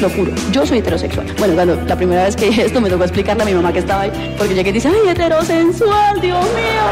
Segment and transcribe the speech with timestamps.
[0.00, 1.26] lo juro, yo soy heterosexual.
[1.38, 4.02] Bueno, cuando la primera vez que esto me tocó explicarle a mi mamá que estaba
[4.02, 6.86] ahí, porque llegué y dice, ay, heterosensual, Dios mío,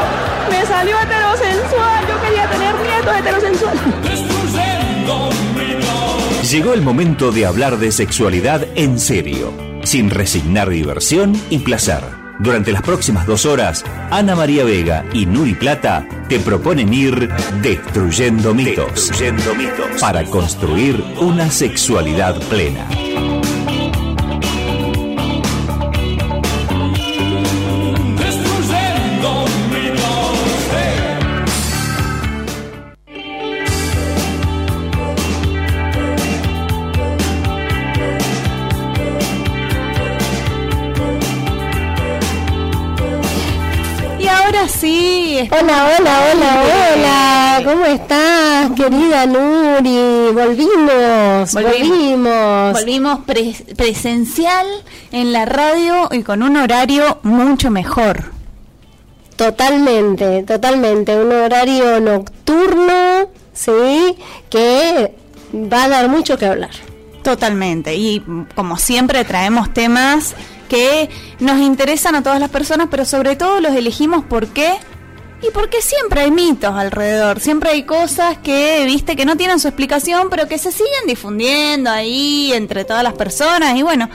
[0.49, 3.77] me salió heterosensual, yo quería tener nietos heterosensual.
[6.49, 9.53] Llegó el momento de hablar de sexualidad en serio,
[9.83, 12.18] sin resignar diversión y placer.
[12.39, 17.29] Durante las próximas dos horas, Ana María Vega y Nuri Plata te proponen ir
[17.61, 22.87] destruyendo mitos, destruyendo mitos para construir una sexualidad plena.
[44.79, 45.49] Sí.
[45.51, 47.61] Hola, hola, hola, hola.
[47.65, 50.31] ¿Cómo estás, querida Nuri?
[50.33, 52.73] Volvimos, volvimos.
[52.73, 53.19] Volvimos
[53.75, 54.65] presencial
[55.11, 58.31] en la radio y con un horario mucho mejor.
[59.35, 61.15] Totalmente, totalmente.
[61.15, 64.17] Un horario nocturno, ¿sí?
[64.49, 65.13] Que
[65.53, 66.71] va a dar mucho que hablar.
[67.21, 67.95] Totalmente.
[67.95, 68.23] Y
[68.55, 70.35] como siempre traemos temas
[70.69, 74.77] que nos interesan a todas las personas, pero sobre todo los elegimos por qué
[75.41, 79.67] y porque siempre hay mitos alrededor, siempre hay cosas que, viste, que no tienen su
[79.67, 83.75] explicación, pero que se siguen difundiendo ahí entre todas las personas.
[83.77, 84.09] Y bueno,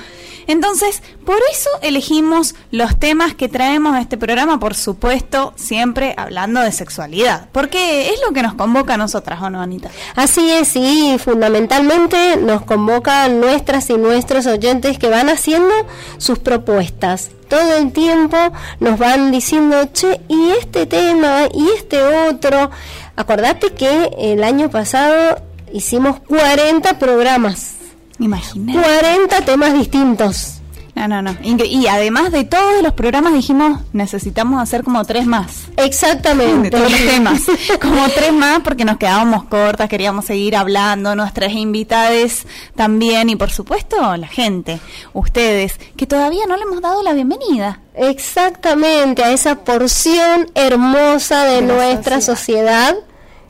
[0.47, 6.61] entonces, por eso elegimos los temas que traemos a este programa, por supuesto, siempre hablando
[6.61, 9.91] de sexualidad, porque es lo que nos convoca a nosotras, ¿o no, Anita?
[10.15, 15.75] Así es, sí, fundamentalmente nos convocan nuestras y nuestros oyentes que van haciendo
[16.19, 17.31] sus propuestas.
[17.49, 18.37] Todo el tiempo
[18.81, 22.71] nos van diciendo, che, y este tema, y este otro.
[23.17, 25.41] Acordate que el año pasado
[25.73, 27.75] hicimos 40 programas
[28.19, 28.81] Imagínate.
[28.81, 30.61] 40 temas distintos.
[30.95, 31.37] No, no, no.
[31.43, 35.65] Y además de todos los programas dijimos, necesitamos hacer como tres más.
[35.77, 36.71] Exactamente.
[36.71, 37.43] De todos los temas.
[37.81, 42.47] como tres más porque nos quedábamos cortas, queríamos seguir hablando, nuestras invitadas
[42.77, 44.79] también y por supuesto la gente,
[45.13, 47.81] ustedes, que todavía no le hemos dado la bienvenida.
[47.95, 52.95] Exactamente, a esa porción hermosa de, nuestra sociedad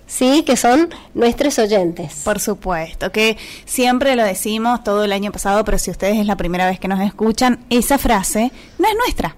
[0.06, 0.42] ¿sí?
[0.44, 2.22] Que son nuestros oyentes.
[2.24, 6.36] Por supuesto, que siempre lo decimos todo el año pasado, pero si ustedes es la
[6.36, 9.36] primera vez que nos escuchan, esa frase no es nuestra.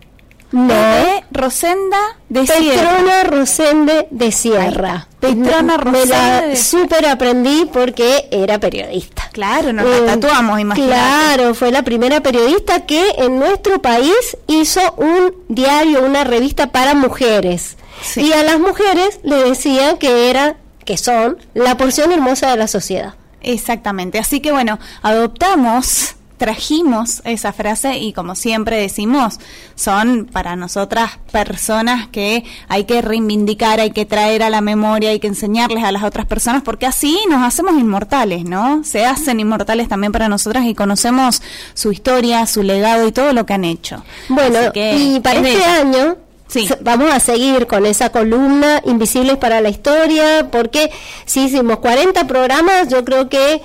[0.56, 0.72] No.
[0.72, 1.99] de Rosenda
[2.31, 5.06] de Petrona Rosende de Sierra.
[5.21, 6.06] Petrona Rosende.
[6.06, 9.28] Me la super aprendí porque era periodista.
[9.33, 10.93] Claro, nos la eh, tatuamos, imagínate.
[10.93, 16.95] Claro, fue la primera periodista que en nuestro país hizo un diario, una revista para
[16.95, 17.77] mujeres.
[18.16, 20.56] Y a las mujeres le decían que era,
[20.87, 23.12] que son la porción hermosa de la sociedad.
[23.43, 24.19] Exactamente.
[24.19, 29.39] Así que bueno, adoptamos trajimos esa frase y como siempre decimos,
[29.75, 35.21] son para nosotras personas que hay que reivindicar, hay que traer a la memoria, hay
[35.21, 38.85] que enseñarles a las otras personas porque así nos hacemos inmortales, ¿no?
[38.85, 41.43] Se hacen inmortales también para nosotras y conocemos
[41.75, 44.05] su historia, su legado y todo lo que han hecho.
[44.29, 46.17] Bueno, y para este año
[46.49, 46.69] Sí.
[46.81, 50.91] Vamos a seguir con esa columna Invisibles para la Historia, porque
[51.25, 53.63] si hicimos 40 programas, yo creo que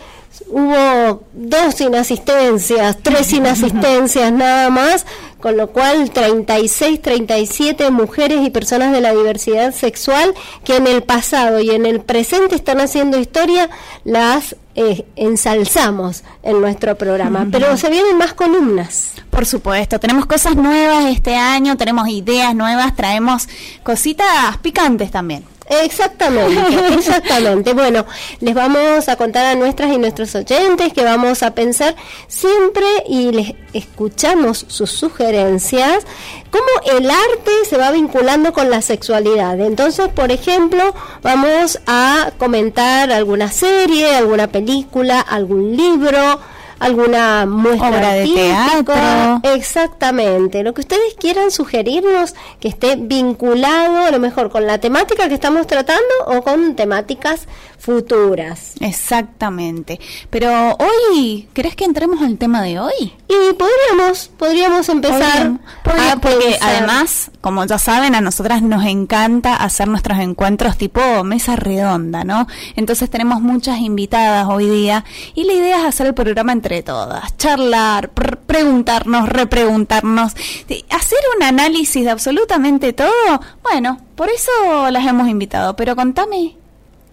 [0.52, 5.06] hubo dos inasistencias, tres inasistencias nada más,
[5.40, 11.04] con lo cual 36, 37 mujeres y personas de la diversidad sexual que en el
[11.04, 13.70] pasado y en el presente están haciendo historia,
[14.04, 17.48] las eh, ensalzamos en nuestro programa.
[17.52, 19.14] Pero se vienen más columnas.
[19.30, 23.48] Por supuesto, tenemos cosas nuevas este año, tenemos ideas nuevas, traemos
[23.84, 25.51] cositas picantes también.
[25.72, 27.74] Exactamente, exactamente.
[27.74, 28.06] Bueno,
[28.42, 31.96] les vamos a contar a nuestras y nuestros oyentes que vamos a pensar
[32.28, 36.06] siempre y les escuchamos sus sugerencias,
[36.50, 39.60] cómo el arte se va vinculando con la sexualidad.
[39.62, 46.42] Entonces, por ejemplo, vamos a comentar alguna serie, alguna película, algún libro,
[46.82, 49.40] alguna muestra de teatro.
[49.54, 55.30] Exactamente, lo que ustedes quieran sugerirnos que esté vinculado a lo mejor con la temática
[55.30, 57.48] que estamos tratando o con temáticas
[57.82, 58.74] futuras.
[58.80, 60.00] Exactamente.
[60.30, 63.14] Pero hoy, ¿crees que entremos al tema de hoy?
[63.28, 65.54] Y podríamos, podríamos empezar.
[66.22, 72.24] porque además, como ya saben, a nosotras nos encanta hacer nuestros encuentros tipo mesa redonda,
[72.24, 72.48] ¿no?
[72.76, 77.36] Entonces tenemos muchas invitadas hoy día y la idea es hacer el programa entre todas,
[77.38, 80.34] charlar, preguntarnos, repreguntarnos,
[80.90, 83.42] hacer un análisis de absolutamente todo.
[83.64, 86.58] Bueno, por eso las hemos invitado, pero contame,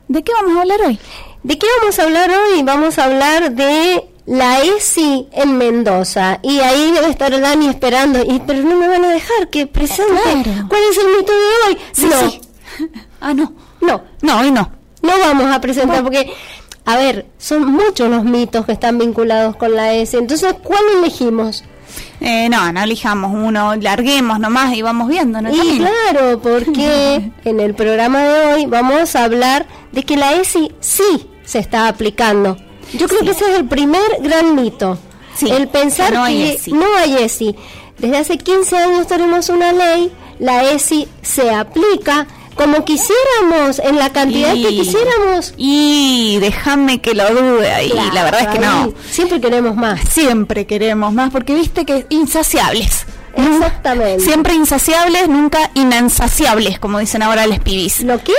[0.08, 0.99] ¿De qué vamos a hablar hoy?
[1.43, 2.62] ¿De qué vamos a hablar hoy?
[2.62, 6.40] Vamos a hablar de la ESI en Mendoza.
[6.43, 8.20] Y ahí debe estar Dani esperando.
[8.22, 10.50] Y, pero no me van a dejar que presente.
[10.69, 11.78] ¿Cuál es el mito de hoy?
[12.10, 12.49] no.
[13.20, 13.52] Ah, no.
[13.81, 14.02] No.
[14.22, 14.70] No, hoy no.
[15.02, 16.32] No vamos a presentar porque,
[16.84, 20.19] a ver, son muchos los mitos que están vinculados con la ESI.
[20.19, 21.64] Entonces, ¿cuál elegimos?
[22.20, 25.50] Eh, no, no elijamos uno, larguemos nomás y vamos viendo, ¿no?
[25.55, 30.73] Y claro, porque en el programa de hoy vamos a hablar de que la ESI
[30.81, 32.56] sí se está aplicando.
[32.93, 34.99] Yo creo que ese es el primer gran mito.
[35.43, 36.73] el pensar que no hay, ESI.
[36.73, 37.55] no hay ESI.
[37.99, 42.26] Desde hace 15 años tenemos una ley, la ESI se aplica,
[42.58, 45.55] como quisiéramos, en la cantidad que quisiéramos.
[45.56, 48.93] Y déjame que lo dude ahí, la verdad es que no.
[49.08, 50.00] Siempre queremos más.
[50.10, 53.06] Siempre queremos más, porque viste que insaciables.
[53.37, 54.25] Exactamente.
[54.25, 58.02] Siempre insaciables, nunca inansaciables, como dicen ahora los pibis.
[58.02, 58.34] ¿Lo qué?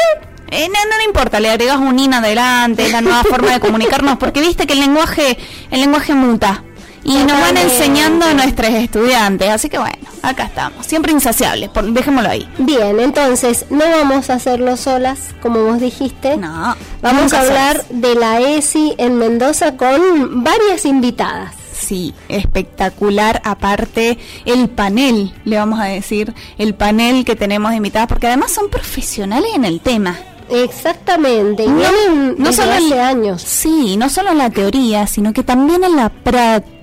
[0.51, 4.17] Eh, no, no, importa, le agregas un in adelante, es la nueva forma de comunicarnos,
[4.17, 5.37] porque viste que el lenguaje,
[5.71, 6.63] el lenguaje muta
[7.03, 9.49] y nos van enseñando a nuestros estudiantes.
[9.49, 12.47] Así que bueno, acá estamos, siempre insaciables, por, dejémoslo ahí.
[12.57, 16.37] Bien, entonces no vamos a hacerlo solas, como vos dijiste.
[16.37, 16.75] No.
[17.01, 21.53] Vamos a hablar de la ESI en Mendoza con varias invitadas.
[21.73, 23.41] Sí, espectacular.
[23.45, 28.69] Aparte, el panel, le vamos a decir, el panel que tenemos invitadas, porque además son
[28.69, 30.17] profesionales en el tema.
[30.49, 33.41] Exactamente, no, no solo hace años.
[33.41, 36.78] Sí, no solo en la teoría, sino que también en la práctica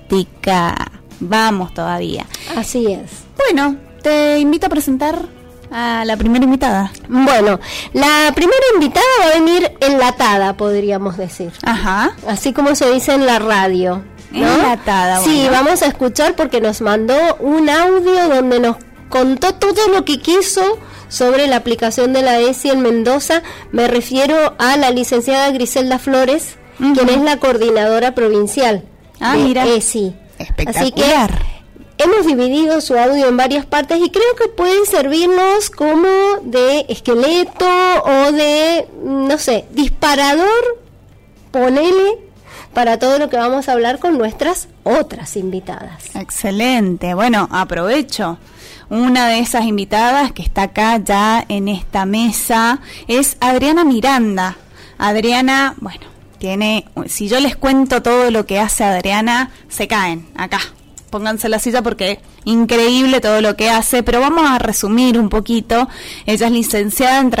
[1.19, 2.25] Vamos todavía.
[2.55, 3.25] Así es.
[3.37, 5.19] Bueno, te invito a presentar
[5.71, 6.91] a la primera invitada.
[7.09, 7.59] Bueno,
[7.93, 11.51] la primera invitada va a venir enlatada, podríamos decir.
[11.63, 12.15] Ajá.
[12.27, 14.03] Así como se dice en la radio.
[14.33, 15.19] Enlatada.
[15.19, 18.77] Sí, vamos a escuchar porque nos mandó un audio donde nos
[19.09, 20.77] contó todo lo que quiso
[21.07, 23.41] sobre la aplicación de la ESI en Mendoza.
[23.71, 28.83] Me refiero a la licenciada Griselda Flores, quien es la coordinadora provincial
[29.19, 29.65] Ah, mira.
[29.81, 30.13] sí.
[30.39, 30.83] Espectacular.
[30.83, 36.07] Así que hemos dividido su audio en varias partes y creo que puede servirnos como
[36.43, 37.67] de esqueleto
[38.03, 40.79] o de, no sé, disparador,
[41.51, 42.19] ponele
[42.73, 46.15] para todo lo que vamos a hablar con nuestras otras invitadas.
[46.15, 47.13] Excelente.
[47.15, 48.37] Bueno, aprovecho.
[48.89, 54.55] Una de esas invitadas que está acá ya en esta mesa es Adriana Miranda.
[54.97, 56.05] Adriana, bueno,
[56.37, 60.59] tiene, si yo les cuento todo lo que hace Adriana, se caen acá.
[61.09, 65.87] Pónganse la silla porque increíble todo lo que hace, pero vamos a resumir un poquito.
[66.25, 67.31] Ella es licenciada en,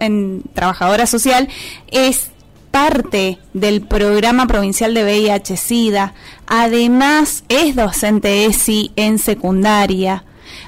[0.00, 1.48] en trabajadora social,
[1.90, 2.30] es
[2.70, 6.14] parte del programa provincial de VIH-Sida,
[6.46, 10.24] además es docente ESI en secundaria,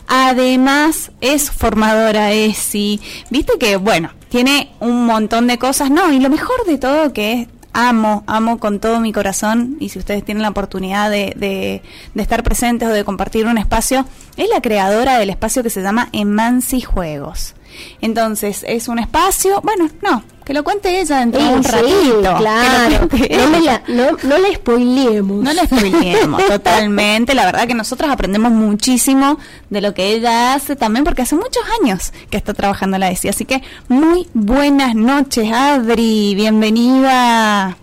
[0.06, 6.30] además es formadora ESI, viste que, bueno, tiene un montón de cosas, no, y lo
[6.30, 10.42] mejor de todo que es amo, amo con todo mi corazón y si ustedes tienen
[10.42, 11.82] la oportunidad de, de,
[12.20, 14.06] estar presentes o de compartir un espacio,
[14.36, 17.54] es la creadora del espacio que se llama Emanci Juegos.
[18.00, 22.36] Entonces, es un espacio, bueno, no, que lo cuente ella dentro de un ratito.
[22.38, 25.44] Claro, no, me la, no, no la spoileemos.
[25.44, 27.34] No la spoileemos, totalmente.
[27.34, 29.38] La verdad que nosotros aprendemos muchísimo
[29.68, 33.28] de lo que ella hace también, porque hace muchos años que está trabajando la ESI.
[33.28, 37.76] Así que muy buenas noches, Adri, bienvenida.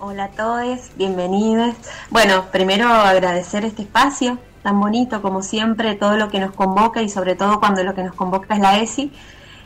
[0.00, 1.74] Hola a todos, bienvenidos.
[2.10, 7.08] Bueno, primero agradecer este espacio tan bonito como siempre, todo lo que nos convoca y
[7.08, 9.12] sobre todo cuando lo que nos convoca es la ESI,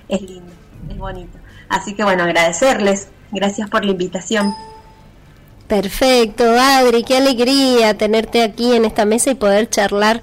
[0.09, 0.53] es lindo,
[0.89, 1.39] es bonito.
[1.69, 3.09] Así que bueno, agradecerles.
[3.31, 4.55] Gracias por la invitación.
[5.67, 10.21] Perfecto, Adri, qué alegría tenerte aquí en esta mesa y poder charlar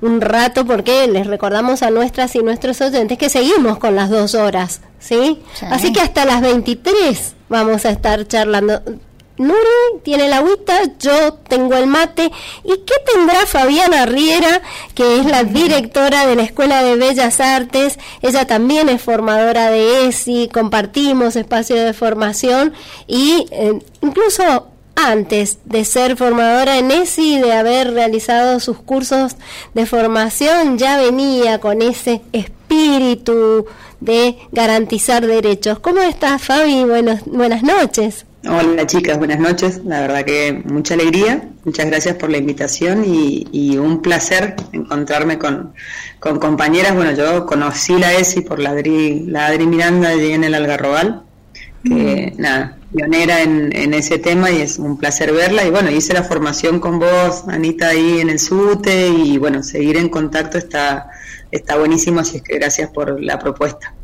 [0.00, 4.36] un rato porque les recordamos a nuestras y nuestros oyentes que seguimos con las dos
[4.36, 5.42] horas, ¿sí?
[5.70, 8.80] Así que hasta las 23 vamos a estar charlando.
[9.38, 12.30] Nuri tiene la agüita, yo tengo el mate.
[12.64, 14.62] ¿Y qué tendrá Fabiana Riera,
[14.94, 17.98] que es la directora de la Escuela de Bellas Artes?
[18.20, 22.74] Ella también es formadora de ESI, compartimos espacio de formación
[23.06, 29.36] y eh, incluso antes de ser formadora en ESI, de haber realizado sus cursos
[29.74, 33.66] de formación, ya venía con ese espíritu
[34.00, 35.78] de garantizar derechos.
[35.78, 36.84] ¿Cómo estás, Fabi?
[36.84, 38.26] Buenas, buenas noches.
[38.44, 39.82] Hola chicas, buenas noches.
[39.84, 41.48] La verdad que mucha alegría.
[41.64, 45.72] Muchas gracias por la invitación y, un placer encontrarme con,
[46.18, 46.94] compañeras.
[46.96, 51.22] Bueno, yo conocí la ESI por la Adri, la Adri Miranda allí en el Algarrobal,
[51.84, 52.40] que mm.
[52.40, 55.64] nada, pionera en, en, ese tema y es un placer verla.
[55.64, 59.96] Y bueno, hice la formación con vos, Anita, ahí en el SUTE y bueno, seguir
[59.96, 61.10] en contacto está,
[61.52, 63.94] está buenísimo, así es que gracias por la propuesta.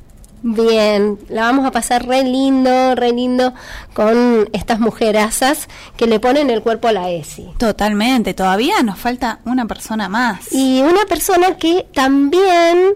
[0.43, 3.53] Bien, la vamos a pasar re lindo, re lindo
[3.93, 7.49] con estas mujerazas que le ponen el cuerpo a la ESI.
[7.59, 10.53] Totalmente, todavía nos falta una persona más.
[10.53, 12.95] Y una persona que también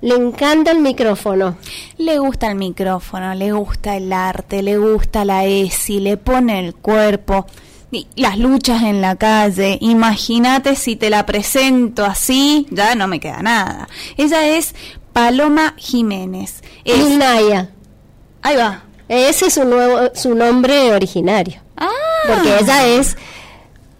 [0.00, 1.56] le encanta el micrófono.
[1.98, 6.74] Le gusta el micrófono, le gusta el arte, le gusta la ESI, le pone el
[6.74, 7.46] cuerpo.
[7.90, 13.20] Y las luchas en la calle, imagínate si te la presento así, ya no me
[13.20, 13.88] queda nada.
[14.16, 14.74] Ella es
[15.16, 16.62] Paloma Jiménez.
[16.84, 17.08] Es...
[17.16, 17.70] Naya.
[18.42, 18.82] Ahí va.
[19.08, 21.62] Ese es su, nuevo, su nombre originario.
[21.74, 21.88] Ah.
[22.28, 23.16] Porque ella es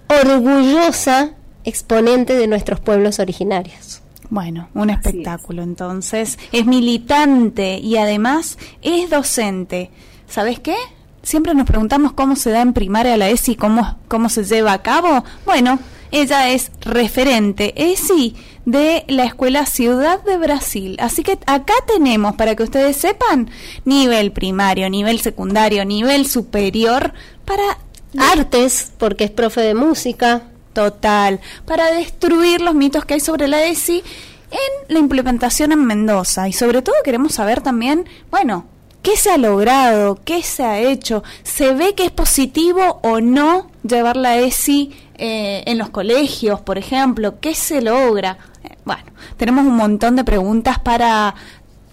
[0.09, 1.31] orgullosa
[1.65, 4.03] exponente de nuestros pueblos originarios.
[4.29, 6.39] Bueno, un espectáculo entonces.
[6.53, 9.91] Es militante y además es docente.
[10.29, 10.77] ¿Sabes qué?
[11.23, 14.83] Siempre nos preguntamos cómo se da en primaria la ESI, cómo, cómo se lleva a
[14.83, 15.25] cabo.
[15.47, 15.79] Bueno,
[16.11, 20.97] ella es referente ESI de la Escuela Ciudad de Brasil.
[21.01, 23.49] Así que acá tenemos, para que ustedes sepan,
[23.87, 27.15] nivel primario, nivel secundario, nivel superior,
[27.47, 27.79] para...
[28.19, 30.43] Artes, porque es profe de música.
[30.73, 34.03] Total, para destruir los mitos que hay sobre la ESI
[34.51, 36.49] en la implementación en Mendoza.
[36.49, 38.67] Y sobre todo queremos saber también, bueno,
[39.07, 40.19] ¿Qué se ha logrado?
[40.25, 41.23] ¿Qué se ha hecho?
[41.45, 46.79] ¿Se ve que es positivo o no llevar la ESI eh, en los colegios, por
[46.79, 47.41] ejemplo?
[47.41, 48.39] ¿Qué se logra?
[48.85, 49.05] Bueno,
[49.37, 51.35] tenemos un montón de preguntas para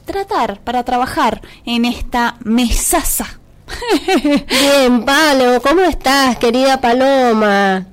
[0.06, 3.40] tratar, para trabajar en esta mesaza.
[4.50, 7.86] Bien, Palo, ¿cómo estás, querida Paloma?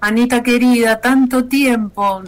[0.00, 2.22] Anita querida, tanto tiempo.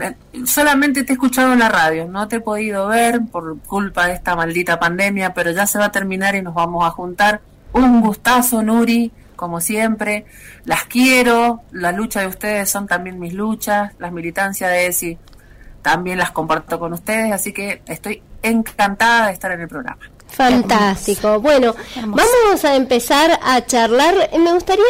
[0.47, 4.15] Solamente te he escuchado en la radio, no te he podido ver por culpa de
[4.15, 7.41] esta maldita pandemia, pero ya se va a terminar y nos vamos a juntar.
[7.73, 10.27] Un gustazo, Nuri, como siempre.
[10.67, 15.19] Las quiero, la lucha de ustedes son también mis luchas, las militancias de ESI
[15.83, 19.99] también las comparto con ustedes, así que estoy encantada de estar en el programa.
[20.29, 21.41] Fantástico.
[21.41, 24.15] Bueno, vamos a empezar a charlar.
[24.39, 24.85] Me gustaría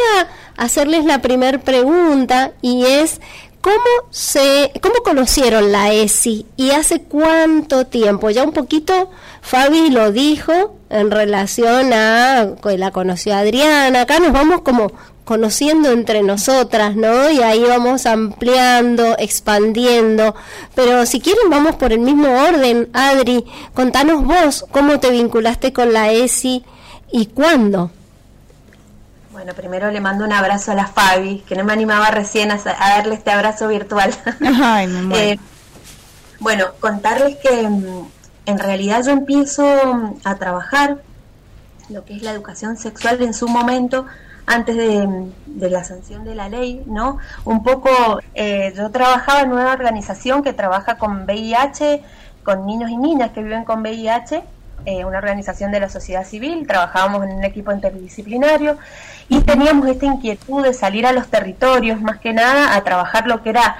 [0.57, 3.21] hacerles la primera pregunta y es
[3.61, 8.29] ¿Cómo se cómo conocieron la ESI y hace cuánto tiempo?
[8.29, 9.09] Ya un poquito
[9.41, 14.01] Fabi lo dijo en relación a que la conoció Adriana.
[14.01, 14.91] Acá nos vamos como
[15.25, 17.29] conociendo entre nosotras, ¿no?
[17.29, 20.35] Y ahí vamos ampliando, expandiendo.
[20.73, 22.89] Pero si quieren, vamos por el mismo orden.
[22.93, 26.63] Adri, contanos vos cómo te vinculaste con la ESI
[27.11, 27.91] y cuándo.
[29.39, 32.57] Bueno, primero le mando un abrazo a la Fabi, que no me animaba recién a,
[32.57, 34.13] darle este abrazo virtual.
[34.61, 35.39] Ay, me eh,
[36.41, 38.07] bueno, contarles que mm,
[38.47, 40.97] en realidad yo empiezo mm, a trabajar
[41.87, 44.05] lo que es la educación sexual en su momento
[44.45, 47.19] antes de, la sanción de la ley, ¿no?
[47.45, 52.03] Un poco, eh, yo trabajaba en una organización que trabaja con VIH,
[52.43, 54.43] con niños y niñas que viven con VIH,
[54.85, 58.77] eh, una organización de la sociedad civil, trabajábamos en un equipo interdisciplinario
[59.27, 63.43] y teníamos esta inquietud de salir a los territorios, más que nada, a trabajar lo
[63.43, 63.77] que era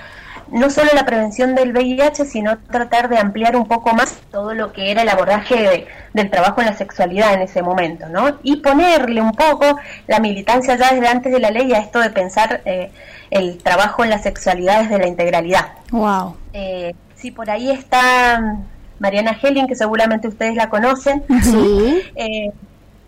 [0.51, 4.71] no solo la prevención del VIH, sino tratar de ampliar un poco más todo lo
[4.71, 8.37] que era el abordaje del trabajo en la sexualidad en ese momento, ¿no?
[8.43, 12.09] Y ponerle un poco la militancia ya desde antes de la ley a esto de
[12.09, 12.91] pensar eh,
[13.29, 15.67] el trabajo en la sexualidad desde la integralidad.
[15.91, 16.35] Wow.
[16.53, 18.57] Eh, sí, por ahí está
[18.99, 21.23] Mariana Helling, que seguramente ustedes la conocen.
[21.41, 22.01] Sí.
[22.15, 22.51] Eh,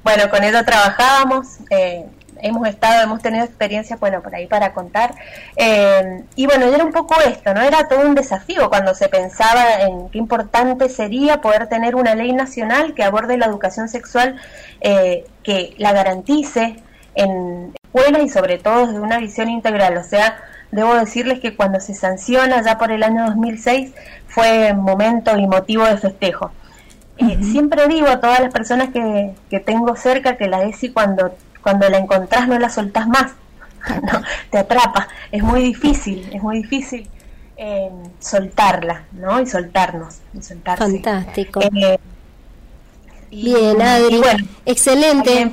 [0.04, 1.58] bueno, con ella trabajábamos.
[1.70, 2.06] Eh,
[2.42, 5.16] hemos estado, hemos tenido experiencias, bueno, por ahí para contar.
[5.56, 7.62] Eh, y bueno, era un poco esto, ¿no?
[7.62, 12.34] Era todo un desafío cuando se pensaba en qué importante sería poder tener una ley
[12.34, 14.36] nacional que aborde la educación sexual,
[14.82, 16.78] eh, que la garantice
[17.16, 19.98] en escuelas y sobre todo desde una visión integral.
[19.98, 20.38] O sea,
[20.72, 23.94] debo decirles que cuando se sanciona ya por el año 2006
[24.34, 26.52] fue momento y motivo de festejo.
[27.18, 31.32] Eh, siempre digo a todas las personas que, que tengo cerca que la ESI cuando
[31.62, 33.34] cuando la encontrás no la soltás más,
[34.02, 34.22] ¿no?
[34.50, 37.08] te atrapa, es muy difícil, es muy difícil
[37.58, 39.40] eh, soltarla, ¿no?
[39.40, 40.84] Y soltarnos, y soltarse.
[40.84, 41.62] Fantástico.
[41.62, 42.00] Eh,
[43.30, 45.50] Bien, Adri, bueno, excelente.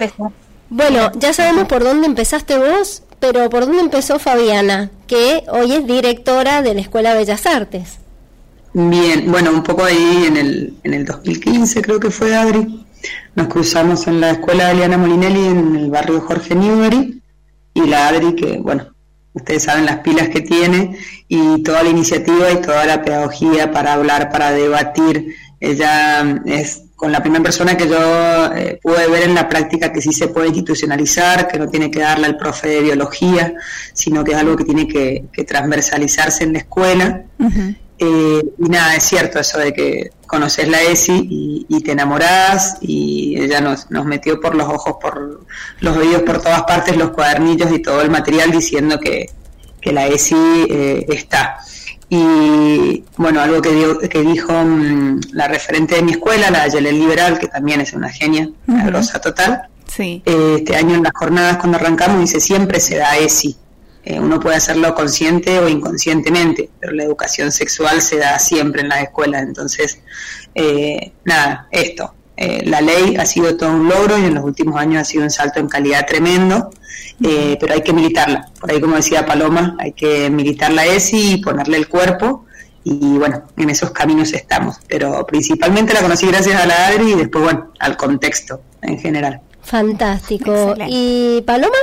[0.68, 5.86] Bueno, ya sabemos por dónde empezaste vos, pero ¿por dónde empezó Fabiana, que hoy es
[5.86, 7.98] directora de la Escuela de Bellas Artes?
[8.80, 12.86] Bien, bueno, un poco ahí en el, en el 2015 creo que fue Adri.
[13.34, 17.20] Nos cruzamos en la escuela de Eliana Molinelli en el barrio Jorge Newbery
[17.74, 18.86] y la Adri, que bueno,
[19.32, 23.94] ustedes saben las pilas que tiene y toda la iniciativa y toda la pedagogía para
[23.94, 25.34] hablar, para debatir.
[25.58, 30.00] Ella es con la primera persona que yo eh, pude ver en la práctica que
[30.00, 33.54] sí se puede institucionalizar, que no tiene que darle al profe de biología,
[33.92, 37.24] sino que es algo que tiene que, transversalizarse en la escuela.
[37.98, 43.40] Eh, y nada, es cierto eso de que conoces la ESI y, te enamorás y
[43.40, 45.44] ella nos, nos metió por los ojos, por
[45.80, 49.30] los oídos, por todas partes los cuadernillos y todo el material diciendo que,
[49.80, 50.36] que la ESI
[50.70, 51.58] eh, está.
[52.10, 57.38] Y bueno, algo que, que dijo mm, la referente de mi escuela, la Yelel Liberal,
[57.38, 59.62] que también es una genia, una rosa total.
[59.86, 60.22] Sí.
[60.24, 63.56] Eh, este año en las jornadas cuando arrancamos dice siempre se da ESI
[64.08, 68.88] eh, uno puede hacerlo consciente o inconscientemente, pero la educación sexual se da siempre en
[68.88, 69.42] las escuelas.
[69.42, 70.00] Entonces,
[70.54, 72.14] eh, nada, esto.
[72.34, 75.24] Eh, la ley ha sido todo un logro y en los últimos años ha sido
[75.24, 76.70] un salto en calidad tremendo,
[77.20, 78.48] pero hay que militarla.
[78.58, 82.46] Por ahí, como decía Paloma, hay que militar la ESI y ponerle el cuerpo.
[82.84, 84.76] Y bueno, en esos caminos estamos.
[84.88, 89.42] Pero principalmente la conocí gracias a la ADRI y después, bueno, al contexto en general.
[89.60, 90.74] Fantástico.
[90.88, 91.76] ¿Y Paloma?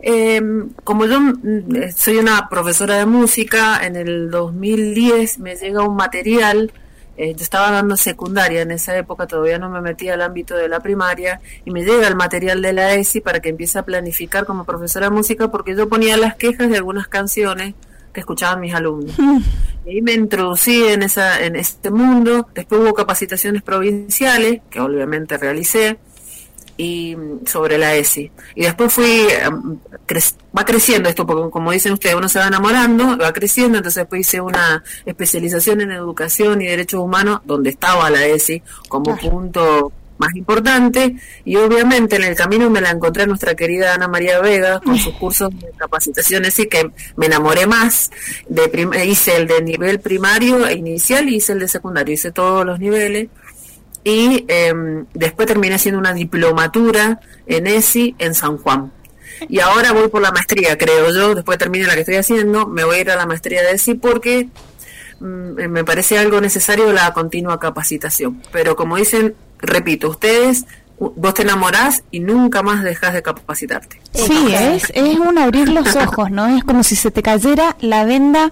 [0.00, 0.40] Eh,
[0.84, 5.96] como yo mm, eh, soy una profesora de música, en el 2010 me llega un
[5.96, 6.72] material,
[7.16, 10.68] eh, yo estaba dando secundaria en esa época, todavía no me metía al ámbito de
[10.68, 14.46] la primaria, y me llega el material de la ESI para que empiece a planificar
[14.46, 17.74] como profesora de música, porque yo ponía las quejas de algunas canciones
[18.12, 19.14] que escuchaban mis alumnos.
[19.84, 25.36] Y ahí me introducí en, esa, en este mundo, después hubo capacitaciones provinciales, que obviamente
[25.38, 25.98] realicé,
[26.76, 28.30] y sobre la ESI.
[28.54, 29.78] Y después fui, em,
[30.56, 34.20] va creciendo esto, porque como dicen ustedes, uno se va enamorando, va creciendo, entonces después
[34.22, 40.34] hice una especialización en educación y derechos humanos, donde estaba la ESI como punto más
[40.36, 44.80] importante y obviamente en el camino me la encontré a nuestra querida Ana María Vega
[44.80, 48.10] con sus cursos de capacitación y que me enamoré más
[48.48, 52.64] de hice el de nivel primario e inicial y hice el de secundario hice todos
[52.64, 53.28] los niveles
[54.04, 58.92] y em, después terminé haciendo una diplomatura en ESI en San Juan.
[59.48, 62.84] Y ahora voy por la maestría, creo yo, después termine la que estoy haciendo, me
[62.84, 64.48] voy a ir a la maestría de ESI porque
[65.20, 68.42] mm, me parece algo necesario la continua capacitación.
[68.52, 70.64] Pero como dicen, repito, ustedes
[70.98, 74.00] vos te enamorás y nunca más dejas de capacitarte.
[74.12, 76.46] Sí, es, es un abrir los ojos, ¿no?
[76.56, 78.50] Es como si se te cayera la venda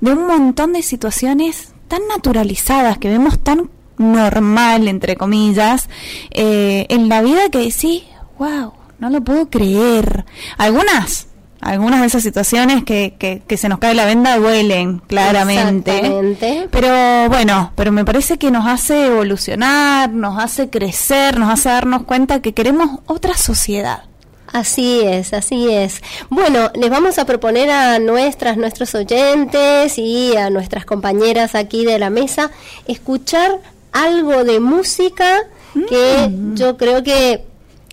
[0.00, 3.70] de un montón de situaciones tan naturalizadas que vemos tan
[4.02, 5.88] normal, entre comillas,
[6.30, 8.04] eh, en la vida que sí,
[8.38, 10.24] wow, no lo puedo creer.
[10.58, 11.28] Algunas,
[11.60, 13.14] algunas de esas situaciones que,
[13.46, 16.68] que, se nos cae la venda duelen, claramente.
[16.70, 22.02] Pero bueno, pero me parece que nos hace evolucionar, nos hace crecer, nos hace darnos
[22.02, 24.04] cuenta que queremos otra sociedad.
[24.52, 26.02] Así es, así es.
[26.28, 31.98] Bueno, les vamos a proponer a nuestras, nuestros oyentes y a nuestras compañeras aquí de
[31.98, 32.50] la mesa
[32.86, 33.60] escuchar
[33.92, 35.46] algo de música
[35.88, 36.54] que mm.
[36.54, 37.44] yo creo que,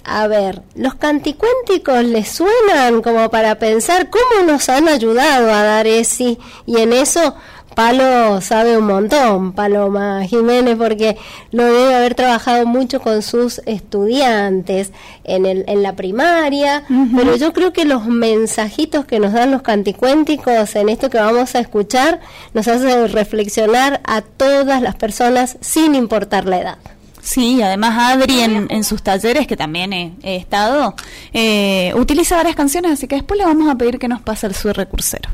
[0.03, 5.87] a ver, los canticuénticos les suenan como para pensar cómo nos han ayudado a dar
[5.87, 7.35] ese, y en eso
[7.75, 11.17] Palo sabe un montón, Paloma Jiménez, porque
[11.51, 14.91] lo debe haber trabajado mucho con sus estudiantes
[15.23, 16.83] en, el, en la primaria,
[17.15, 21.55] pero yo creo que los mensajitos que nos dan los canticuénticos en esto que vamos
[21.55, 22.19] a escuchar
[22.53, 26.77] nos hace reflexionar a todas las personas sin importar la edad.
[27.21, 30.95] Sí, además Adri en, sus talleres, que también he, estado,
[31.33, 34.55] eh, utiliza varias canciones, así que después le vamos a pedir que nos pase el
[34.55, 35.29] su recursero.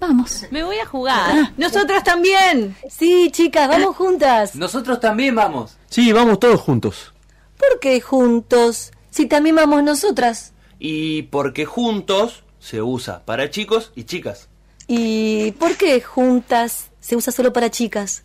[0.00, 0.46] Vamos.
[0.50, 1.30] Me voy a jugar.
[1.32, 1.52] Ah.
[1.58, 2.74] Nosotras también.
[2.88, 4.56] Sí, chicas, vamos juntas.
[4.56, 5.76] Nosotros también vamos.
[5.90, 7.12] Sí, vamos todos juntos.
[7.58, 8.92] ¿Por qué juntos?
[9.10, 10.54] Si también vamos nosotras.
[10.78, 14.48] Y porque juntos se usa para chicos y chicas.
[14.86, 18.24] ¿Y por qué juntas se usa solo para chicas?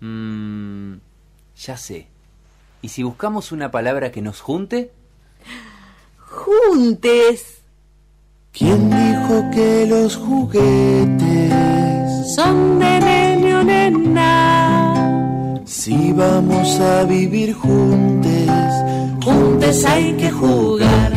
[0.00, 0.96] Mmm,
[1.56, 2.08] ya sé.
[2.82, 4.92] ¿Y si buscamos una palabra que nos junte?
[6.18, 7.53] Juntes.
[8.56, 11.52] ¿Quién dijo que los juguetes
[12.36, 14.84] son de niño nena?
[15.64, 18.70] Si vamos a vivir juntos,
[19.24, 21.12] juntos hay que jugar.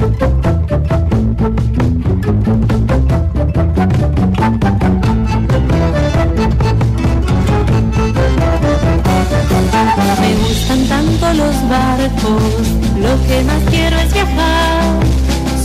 [10.22, 12.68] Me gustan tanto los barcos,
[13.00, 14.87] lo que más quiero es viajar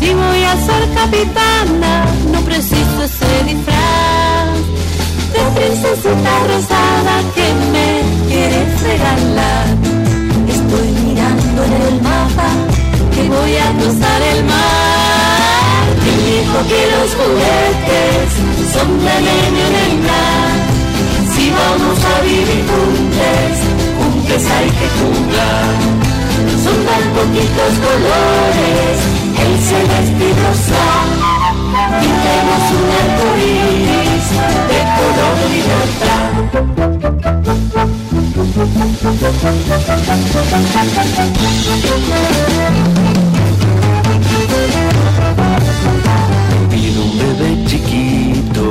[0.03, 4.59] si voy a ser capitana, no preciso ese disfraz
[5.33, 7.89] de princesita rosada que me
[8.29, 9.67] quieres regalar.
[10.49, 12.51] Estoy mirando en el mapa
[13.15, 15.85] que voy a cruzar el mar.
[16.03, 18.29] ¿Quién dijo que los juguetes
[18.75, 19.17] son de
[19.83, 19.97] en
[21.33, 23.53] Si vamos a vivir juntos,
[23.99, 25.75] juntos hay que jugar.
[26.65, 30.83] Son tan poquitos colores él se destroza
[32.01, 34.27] y tenemos un arco iris
[34.71, 36.31] de color libertad.
[46.71, 48.65] Pido un bebé chiquito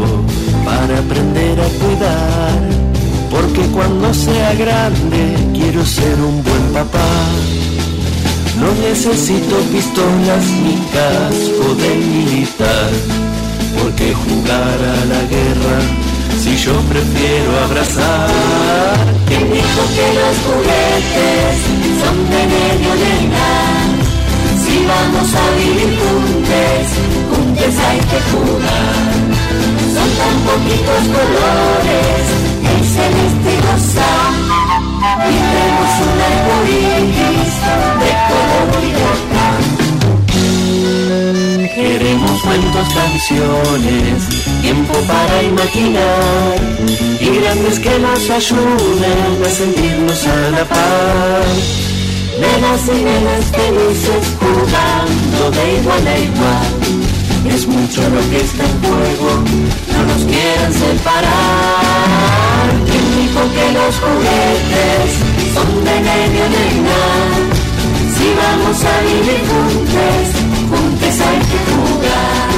[0.65, 2.59] para aprender a cuidar,
[3.29, 5.21] porque cuando sea grande
[5.53, 7.09] quiero ser un buen papá
[8.61, 12.91] no necesito pistolas ni casco de militar,
[13.75, 15.79] porque jugar a la guerra
[16.43, 18.97] si yo prefiero abrazar.
[19.27, 21.57] ¿Quién dijo que los juguetes
[22.01, 22.91] son de medio
[24.63, 26.83] Si vamos a vivir juntos,
[27.31, 29.11] juntos hay que jugar.
[29.95, 32.23] Son tan poquitos colores,
[32.69, 34.30] el celeste rosa.
[41.73, 46.55] Queremos cuentos, canciones, tiempo para imaginar
[47.19, 51.47] y grandes que nos ayuden a sentirnos a la paz.
[52.39, 56.80] Nenas y nenas felices jugando de igual a igual.
[57.45, 59.29] Es mucho lo que está en juego,
[59.91, 61.31] no nos quieran separar.
[62.85, 65.09] ¿Quién dijo que los juguetes
[65.53, 66.45] son de medio?
[68.15, 70.23] Si vamos a vivir juntos,
[70.69, 72.49] juntos hay que jugar.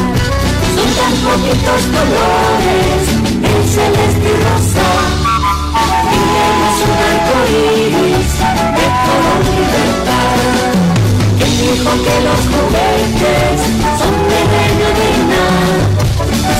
[0.75, 3.03] Son tan poquitos colores,
[3.41, 4.89] el celeste y rosa.
[6.11, 8.31] Y tenemos un arco iris
[8.77, 10.92] de color libertad.
[11.63, 13.61] ¿Quién dijo los juguetes
[13.97, 15.79] son de reino de nada?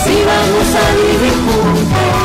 [0.05, 2.15] Si vamos a vivir juntos,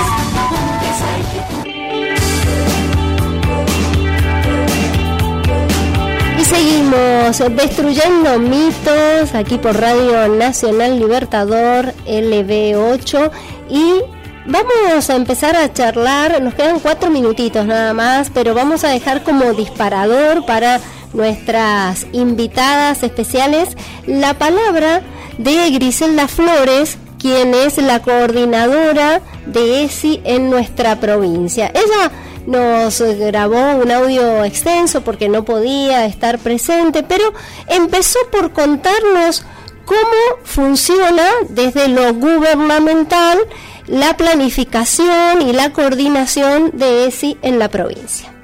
[6.37, 13.31] que seguimos destruyendo mitos aquí por Radio Nacional Libertador LB8
[13.71, 14.03] y
[14.47, 19.25] vamos a empezar a charlar, nos quedan cuatro minutitos nada más, pero vamos a dejar
[19.25, 20.81] como disparador para
[21.13, 25.03] nuestras invitadas especiales la palabra
[25.39, 31.71] de Griselda Flores, quien es la coordinadora de ESI en nuestra provincia.
[31.75, 32.11] Ella
[32.47, 37.33] nos grabó un audio extenso porque no podía estar presente, pero
[37.69, 39.45] empezó por contarnos
[39.85, 43.39] cómo funciona desde lo gubernamental
[43.87, 48.38] la planificación y la coordinación de ESI en la provincia.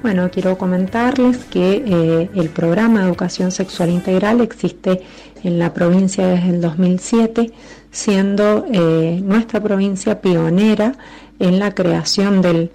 [0.00, 5.02] Bueno, quiero comentarles que eh, el programa de educación sexual integral existe
[5.42, 7.52] en la provincia desde el 2007,
[7.90, 10.94] siendo eh, nuestra provincia pionera
[11.40, 12.70] en la creación del,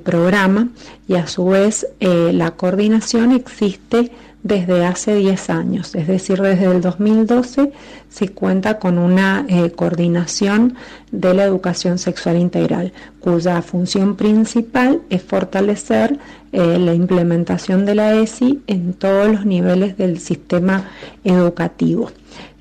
[0.00, 0.68] programa.
[1.06, 4.10] Y a su vez eh, la coordinación existe
[4.42, 7.72] desde hace 10 años, es decir, desde el 2012
[8.08, 10.76] se cuenta con una eh, coordinación
[11.10, 16.18] de la educación sexual integral, cuya función principal es fortalecer
[16.52, 20.84] eh, la implementación de la ESI en todos los niveles del sistema
[21.24, 22.10] educativo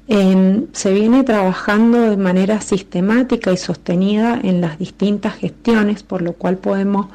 [0.08, 6.58] se viene trabajando de manera sistemática y sostenida en las distintas gestiones, por lo cual
[6.58, 7.08] podemos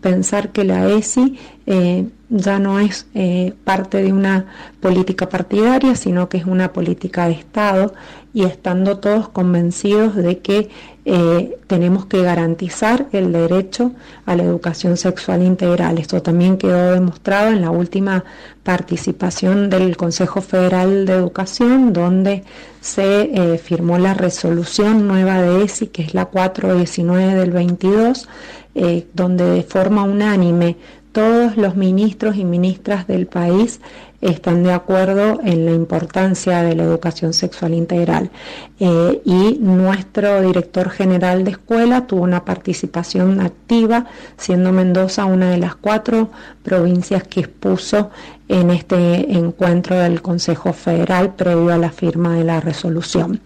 [0.00, 4.46] pensar que la ESI eh, ya no es eh, parte de una
[4.80, 7.94] política partidaria, sino que es una política de Estado
[8.32, 10.70] y estando todos convencidos de que
[11.04, 13.92] eh, tenemos que garantizar el derecho
[14.26, 15.98] a la educación sexual integral.
[15.98, 18.24] Esto también quedó demostrado en la última
[18.62, 22.44] participación del Consejo Federal de Educación, donde
[22.80, 28.28] se eh, firmó la resolución nueva de ESI, que es la 419 del 22,
[28.74, 30.76] eh, donde de forma unánime
[31.12, 33.80] todos los ministros y ministras del país
[34.20, 38.30] están de acuerdo en la importancia de la educación sexual integral.
[38.78, 44.06] Eh, y nuestro director general de escuela tuvo una participación activa,
[44.36, 46.30] siendo Mendoza una de las cuatro
[46.62, 48.10] provincias que expuso
[48.48, 53.40] en este encuentro del Consejo Federal previo a la firma de la resolución.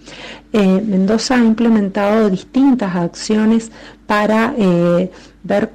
[0.52, 3.70] Eh, Mendoza ha implementado distintas acciones
[4.06, 5.10] para eh,
[5.44, 5.70] ver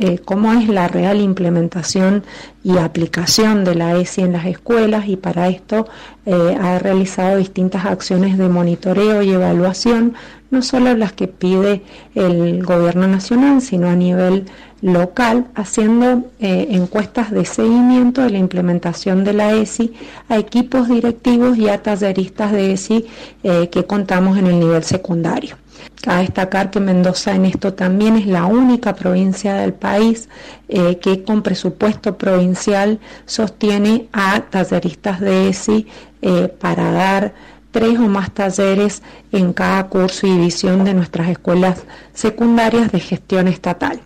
[0.00, 2.22] eh, cómo es la real implementación
[2.62, 5.88] y aplicación de la ESI en las escuelas y para esto
[6.24, 10.14] eh, ha realizado distintas acciones de monitoreo y evaluación,
[10.52, 11.82] no solo las que pide
[12.14, 14.46] el gobierno nacional, sino a nivel
[14.82, 19.94] local, haciendo eh, encuestas de seguimiento de la implementación de la ESI
[20.28, 23.06] a equipos directivos y a talleristas de ESI
[23.42, 25.61] que contamos en el nivel secundario.
[26.06, 30.28] A destacar que Mendoza en esto también es la única provincia del país
[30.68, 35.86] eh, que con presupuesto provincial sostiene a talleristas de ESI
[36.20, 37.34] eh, para dar
[37.70, 43.46] tres o más talleres en cada curso y división de nuestras escuelas secundarias de gestión
[43.46, 44.00] estatal.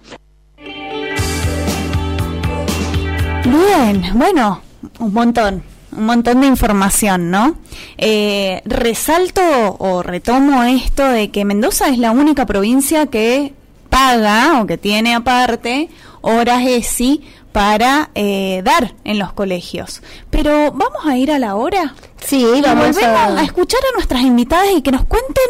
[3.44, 4.60] Bien, bueno,
[4.98, 5.62] un montón,
[5.96, 7.56] un montón de información, ¿no?
[7.98, 9.42] Eh, resalto
[9.78, 13.54] o retomo esto de que Mendoza es la única provincia que
[13.88, 15.88] paga o que tiene aparte
[16.20, 20.02] horas ESI para eh, dar en los colegios.
[20.30, 21.94] Pero vamos a ir a la hora.
[22.22, 23.38] Sí, vamos a...
[23.38, 25.44] a escuchar a nuestras invitadas y que nos cuenten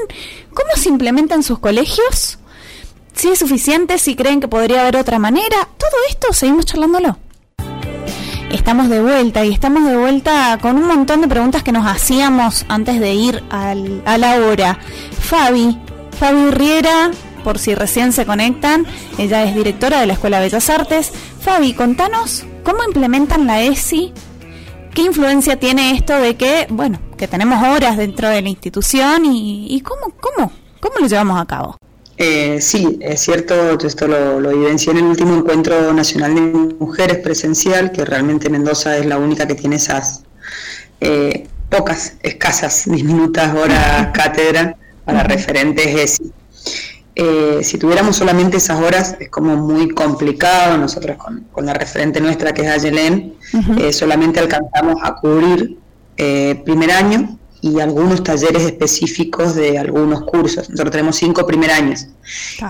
[0.55, 2.39] cómo se implementan sus colegios,
[3.13, 5.69] si es suficiente, si creen que podría haber otra manera.
[5.79, 7.19] Todo esto seguimos charlándolo
[8.51, 12.65] estamos de vuelta y estamos de vuelta con un montón de preguntas que nos hacíamos
[12.69, 14.79] antes de ir al, a la hora.
[15.19, 15.79] Fabi,
[16.19, 17.11] Fabi Riera,
[17.45, 18.87] por si recién se conectan,
[19.19, 21.13] ella es directora de la Escuela de Bellas Artes.
[21.41, 24.13] Fabi, contanos cómo implementan la ESI,
[24.95, 29.81] qué influencia tiene esto de que, bueno, que tenemos horas dentro de la institución y,
[29.83, 31.77] cómo, cómo, cómo lo llevamos a cabo.
[32.18, 37.18] Eh, sí, es cierto, esto lo, lo evidencié en el último encuentro nacional de mujeres
[37.18, 40.22] presencial, que realmente Mendoza es la única que tiene esas
[41.00, 46.33] eh, pocas, escasas, diminutas horas cátedra para referentes ESI.
[47.18, 52.52] Eh, si tuviéramos solamente esas horas es como muy complicado, nosotros con, la referente nuestra
[52.52, 53.35] que es Ayelen,
[53.79, 55.79] eh, solamente alcanzamos a cubrir
[56.64, 60.69] primer año y algunos talleres específicos de algunos cursos.
[60.69, 62.07] Nosotros tenemos cinco primer años.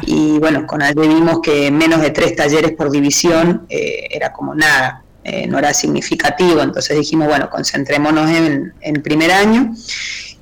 [0.02, 4.54] Y bueno, con ALDE vimos que menos de tres talleres por división eh, era como
[4.54, 6.62] nada, eh, no era significativo.
[6.62, 9.74] Entonces dijimos, bueno, concentrémonos en, en primer año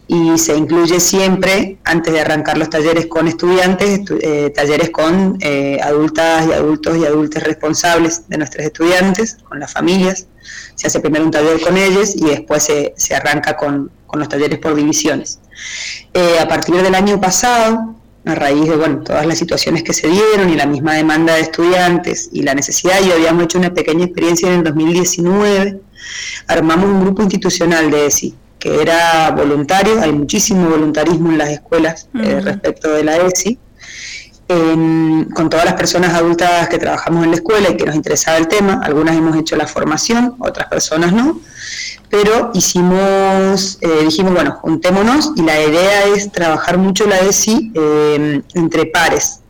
[0.07, 5.39] y se incluye siempre, antes de arrancar los talleres con estudiantes, eh, talleres con
[5.83, 10.27] adultas y adultos y adultos responsables de nuestros estudiantes, con las familias.
[10.75, 14.29] Se hace primero un taller con ellos y después se, se arranca con, con los
[14.29, 15.41] talleres por divisiones.
[16.13, 20.09] Eh, a partir del año pasado, a raíz de bueno, todas las situaciones que se
[20.09, 24.05] dieron y la misma demanda de estudiantes y la necesidad, y habíamos hecho una pequeña
[24.05, 25.81] experiencia en el 2019,
[26.47, 32.09] armamos un grupo institucional de ESI, que era voluntario, hay muchísimo voluntarismo en las escuelas
[32.15, 33.59] eh, respecto de la ESI,
[34.47, 38.47] con todas las personas adultas que trabajamos en la escuela y que nos interesaba el
[38.47, 41.41] tema, algunas hemos hecho la formación, otras personas no,
[42.11, 48.43] pero hicimos, eh, dijimos, bueno, juntémonos y la idea es trabajar mucho la ESI eh,
[48.55, 49.41] entre pares.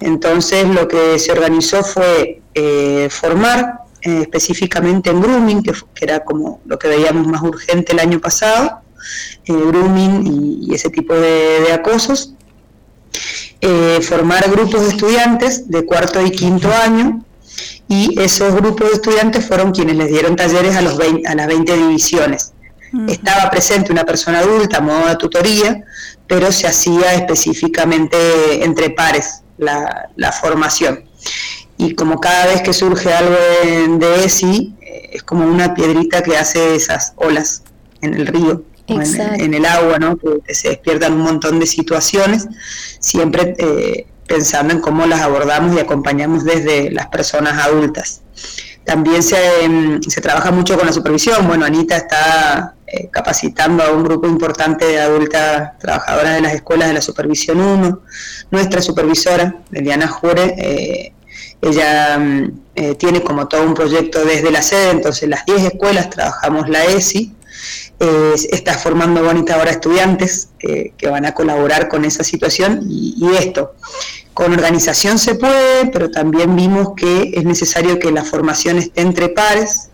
[0.00, 6.78] Entonces lo que se organizó fue eh, formar específicamente en grooming, que, era como lo
[6.78, 8.80] que veíamos más urgente el año pasado,
[9.46, 12.34] grooming y, ese tipo de acosos,
[13.60, 17.24] eh, formar grupos de estudiantes de cuarto y quinto año
[17.88, 21.76] y esos grupos de estudiantes fueron quienes les dieron talleres a, los a las 20
[21.76, 22.52] divisiones.
[23.06, 25.84] Estaba presente una persona adulta a modo de tutoría,
[26.26, 31.04] pero se hacía específicamente entre pares la, formación.
[31.76, 36.22] Y como cada vez que surge algo de, de ESI, eh, es como una piedrita
[36.22, 37.62] que hace esas olas
[38.00, 40.16] en el río en, el agua, ¿no?
[40.16, 42.48] que, se despiertan un montón de situaciones,
[43.00, 48.22] siempre eh, pensando en cómo las abordamos y acompañamos desde las personas adultas.
[48.84, 51.46] También se, em, se trabaja mucho con la supervisión.
[51.46, 56.88] Bueno, Anita está eh, capacitando a un grupo importante de adultas trabajadoras de las escuelas
[56.88, 58.00] de la Supervisión 1.
[58.50, 61.12] Nuestra supervisora, Eliana Jure, eh,
[61.60, 62.52] ella em,
[62.96, 67.34] tiene como todo un proyecto desde la sede, entonces las 10 escuelas trabajamos la ESI,
[67.98, 73.74] está formando bonita ahora estudiantes que, van a colaborar con esa situación y, esto.
[74.34, 79.30] Con organización se puede, pero también vimos que es necesario que la formación esté entre
[79.30, 79.90] pares,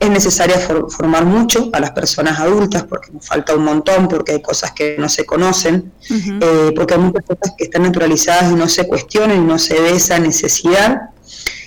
[0.00, 0.56] es necesario
[0.88, 4.96] formar mucho a las personas adultas porque nos falta un montón, porque hay cosas que
[4.98, 9.36] no se conocen, eh, porque hay muchas cosas que están naturalizadas y no se cuestionan
[9.36, 11.10] y no se ve esa necesidad.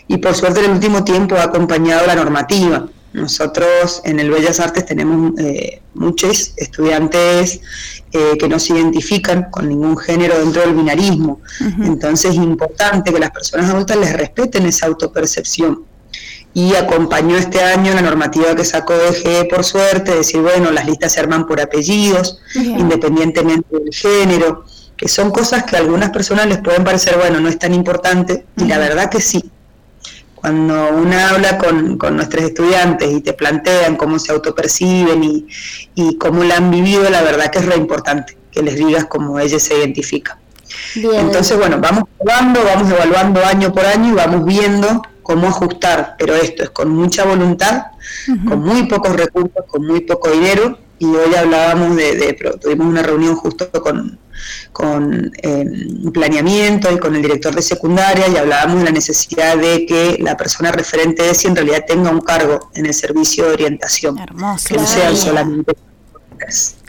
[0.07, 2.88] Y por suerte en el último tiempo ha acompañado la normativa.
[3.13, 7.62] Nosotros en el Bellas Artes tenemos eh, muchos estudiantes
[8.12, 11.39] eh, que no se identifican con ningún género dentro del binarismo.
[11.84, 15.86] Entonces es importante que las personas adultas les respeten esa autopercepción.
[16.56, 21.13] Y acompañó este año la normativa que sacó DGE por suerte, decir, bueno, las listas
[21.13, 24.63] se arman por apellidos, independientemente del género,
[24.95, 28.45] que son cosas que a algunas personas les pueden parecer, bueno, no es tan importante,
[28.58, 29.52] y la verdad que sí,
[30.43, 35.47] cuando uno habla con, nuestros estudiantes y te plantean cómo se autoperciben y,
[35.95, 39.39] y cómo la han vivido, la verdad que es re importante que les digas cómo
[39.39, 40.38] ellos se identifican.
[40.95, 46.36] Entonces, bueno, vamos evaluando, vamos evaluando año por año y vamos viendo cómo ajustar, pero
[46.36, 47.84] esto es con mucha voluntad,
[48.45, 53.36] con muy pocos recursos, con muy poco dinero y hoy hablábamos de, tuvimos una reunión
[53.36, 54.19] justo con,
[54.71, 59.86] con em, planeamiento y con el director de secundaria y hablábamos de la necesidad de
[59.86, 63.53] que la persona referente de ESI en realidad tenga un cargo en el servicio de
[63.53, 65.73] orientación, que no sean solamente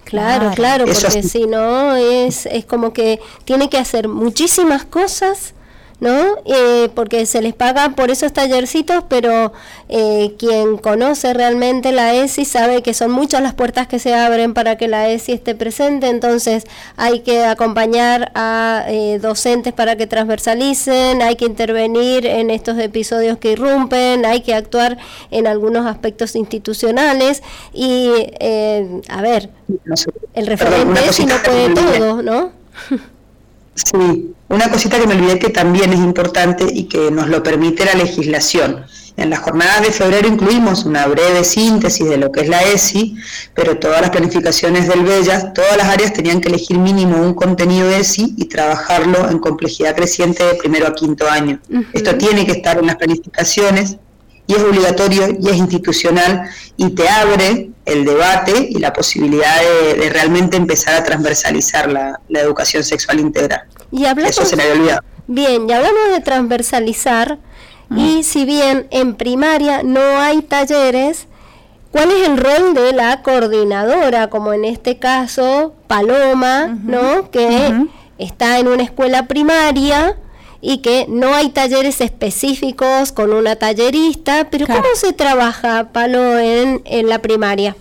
[0.05, 5.55] Claro, claro, porque si no es, es como que tiene que hacer muchísimas cosas
[6.01, 6.37] ¿no?
[6.45, 9.53] Eh, porque se les paga por esos tallercitos, pero
[9.89, 14.55] eh, quien conoce realmente la ESI sabe que son muchas las puertas que se abren
[14.55, 16.65] para que la ESI esté presente, entonces
[16.97, 23.39] hay que acompañar a eh, docentes para que transversalicen, hay que intervenir en estos episodios
[23.39, 24.99] que irrumpen, hay que actuar
[25.31, 28.11] en algunos aspectos institucionales y,
[29.09, 29.51] a ver,
[30.35, 32.53] el referente ESI no puede todo, ¿no?
[33.75, 37.85] Sí, una cosita que me olvidé que también es importante y que nos lo permite
[37.85, 38.85] la legislación.
[39.17, 43.17] En las jornadas de febrero incluimos una breve síntesis de lo que es la ESI,
[43.55, 47.89] pero todas las planificaciones del BELLAS, todas las áreas tenían que elegir mínimo un contenido
[47.91, 51.61] ESI y trabajarlo en complejidad creciente de primero a quinto año.
[51.93, 53.99] Esto tiene que estar en las planificaciones
[54.47, 59.61] y es obligatorio y es institucional y te abre el debate y la posibilidad
[59.97, 63.63] de, realmente empezar a transversalizar la, educación sexual integral.
[63.91, 65.01] Y hablamos, Eso se me había olvidado.
[65.27, 67.39] Bien, ya hablamos de transversalizar
[67.95, 71.27] y si bien en primaria no hay talleres,
[71.93, 77.31] ¿cuál es el rol de la coordinadora, como en este caso Paloma, ¿no?
[77.31, 77.87] que
[78.19, 80.17] está en una escuela primaria?
[80.65, 86.81] Y que no hay talleres específicos con una tallerista, pero ¿cómo se trabaja, Palo, en,
[86.87, 87.77] en la primaria?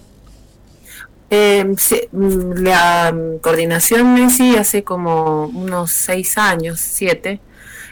[1.30, 1.66] Eh,
[2.12, 7.40] la coordinación en sí hace como unos seis años, siete,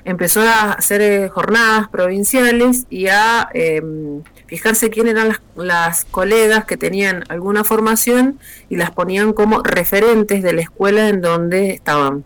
[0.03, 6.65] empezó a hacer eh, jornadas provinciales y a em, fijarse quién eran las, las, colegas
[6.65, 12.25] que tenían alguna formación y las ponían como referentes de la escuela en donde estaban.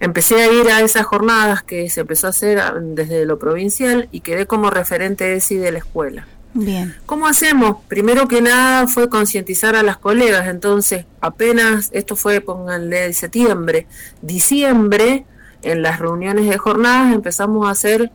[0.00, 4.20] Empecé a ir a esas jornadas que se empezó a hacer desde lo provincial y
[4.20, 6.26] quedé como referente de sí de la escuela.
[6.54, 6.94] Bien.
[7.04, 7.84] ¿Cómo hacemos?
[7.86, 13.86] Primero que nada fue concientizar a las colegas, entonces apenas, esto fue, pónganle, de septiembre,
[14.22, 15.26] diciembre,
[15.62, 18.10] en las reuniones de jornadas empezamos a hacer,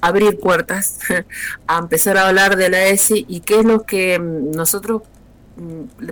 [0.00, 0.98] abrir puertas,
[1.66, 5.02] a empezar a hablar de la ESI y qué es lo que mm, nosotros
[5.56, 6.08] mm,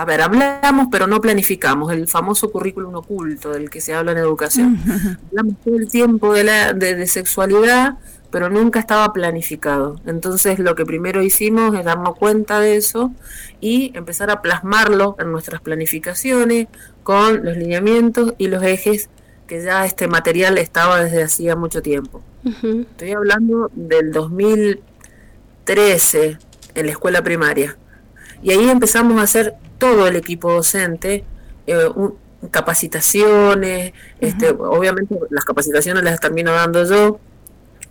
[0.00, 4.18] a ver, hablamos pero no planificamos, el famoso currículum oculto del que se habla en
[4.18, 4.78] educación.
[5.30, 7.98] hablamos todo el tiempo de, la, de, sexualidad,
[8.30, 10.00] pero nunca estaba planificado.
[10.06, 13.12] Entonces lo que primero hicimos es darnos cuenta de eso
[13.60, 16.68] y empezar a plasmarlo en nuestras planificaciones
[17.02, 19.10] con los lineamientos y los ejes
[19.46, 22.22] que ya este material estaba desde hacía mucho tiempo.
[22.42, 26.38] Estoy hablando del 2013
[26.74, 27.76] en la escuela primaria.
[28.42, 31.24] Y ahí empezamos a hacer todo el equipo docente,
[31.66, 31.88] eh,
[32.50, 37.20] capacitaciones, este, obviamente las capacitaciones las termino dando yo,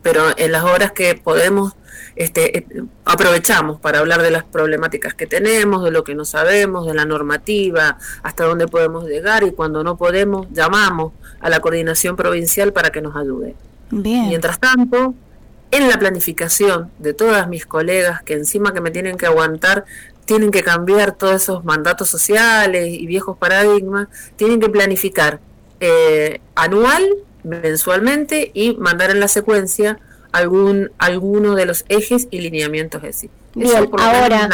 [0.02, 1.74] pero en las horas que podemos,
[2.16, 2.66] este, eh,
[3.06, 7.06] aprovechamos para hablar de las problemáticas que tenemos, de lo que no sabemos, de la
[7.06, 12.90] normativa, hasta dónde podemos llegar y cuando no podemos, llamamos a la coordinación provincial para
[12.90, 13.56] que nos ayude.
[13.92, 15.16] Mientras tanto,
[15.72, 19.86] en la planificación de todas mis colegas que encima que me tienen que aguantar
[20.30, 25.39] tienen que cambiar todos esos mandatos sociales y viejos paradigmas, tienen que planificar
[25.80, 27.04] eh, anual,
[27.44, 29.98] mensualmente y mandar en la secuencia
[30.32, 33.32] algún alguno de los ejes y lineamientos ESI.
[33.56, 34.48] Bien, ahora,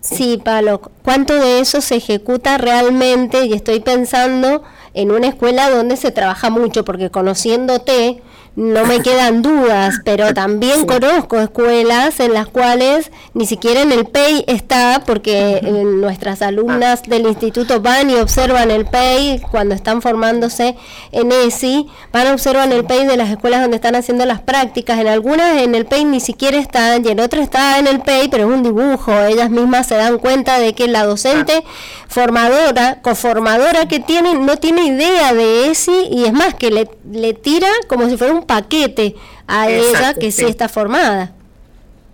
[0.00, 3.44] sí, Palo, ¿cuánto de eso se ejecuta realmente?
[3.44, 8.20] Y estoy pensando en una escuela donde se trabaja mucho, porque conociéndote,
[8.56, 14.04] no me quedan dudas, pero también conozco escuelas en las cuales ni siquiera en el
[14.04, 17.08] PEI está, porque nuestras alumnas ah.
[17.08, 20.76] del instituto van y observan el PEI cuando están formándose
[21.10, 25.00] en ESI, van a observar el PEI de las escuelas donde están haciendo las prácticas,
[25.00, 28.28] en algunas en el PEI ni siquiera están y en otras está en el PEI,
[28.28, 31.64] pero es un dibujo, ellas mismas se dan cuenta de que la docente
[32.08, 37.34] formadora, coformadora que tienen, no tiene idea de ESI y es más que le, le
[37.34, 39.14] tira como si fuera un paquete
[39.46, 40.44] a ella que sí.
[40.44, 41.32] está formada.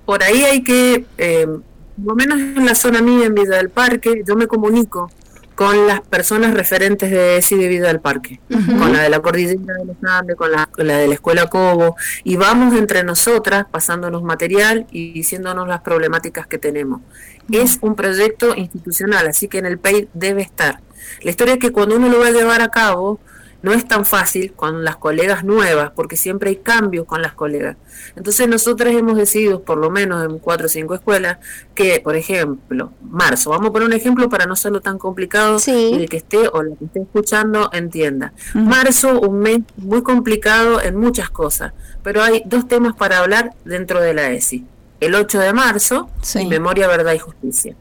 [0.04, 3.70] Por ahí hay que, eh, por lo menos en la zona mía, en Vida del
[3.70, 5.11] Parque, yo me comunico
[5.61, 9.74] con las personas referentes de ESI de Vida del Parque, con la de la Cordillera
[9.74, 14.86] de los Andes, con la, de la Escuela Cobo, y vamos entre nosotras pasándonos material
[14.90, 17.02] y diciéndonos las problemáticas que tenemos.
[17.52, 20.80] Es un proyecto institucional, así que en el PEI debe estar.
[21.20, 23.20] La historia es que cuando uno lo va a llevar a cabo,
[23.62, 27.76] no es tan fácil con las colegas nuevas, porque siempre hay cambios con las colegas.
[28.16, 31.38] Entonces nosotros hemos decidido, por lo menos en cuatro o cinco escuelas,
[31.74, 35.94] que, por ejemplo, marzo, vamos a poner un ejemplo para no serlo tan complicado y
[35.94, 38.32] el que esté o la que esté escuchando entienda.
[38.54, 44.00] Marzo, un mes muy complicado en muchas cosas, pero hay dos temas para hablar dentro
[44.00, 44.66] de la ESI.
[45.00, 47.74] El 8 de marzo, y Memoria, Verdad y Justicia.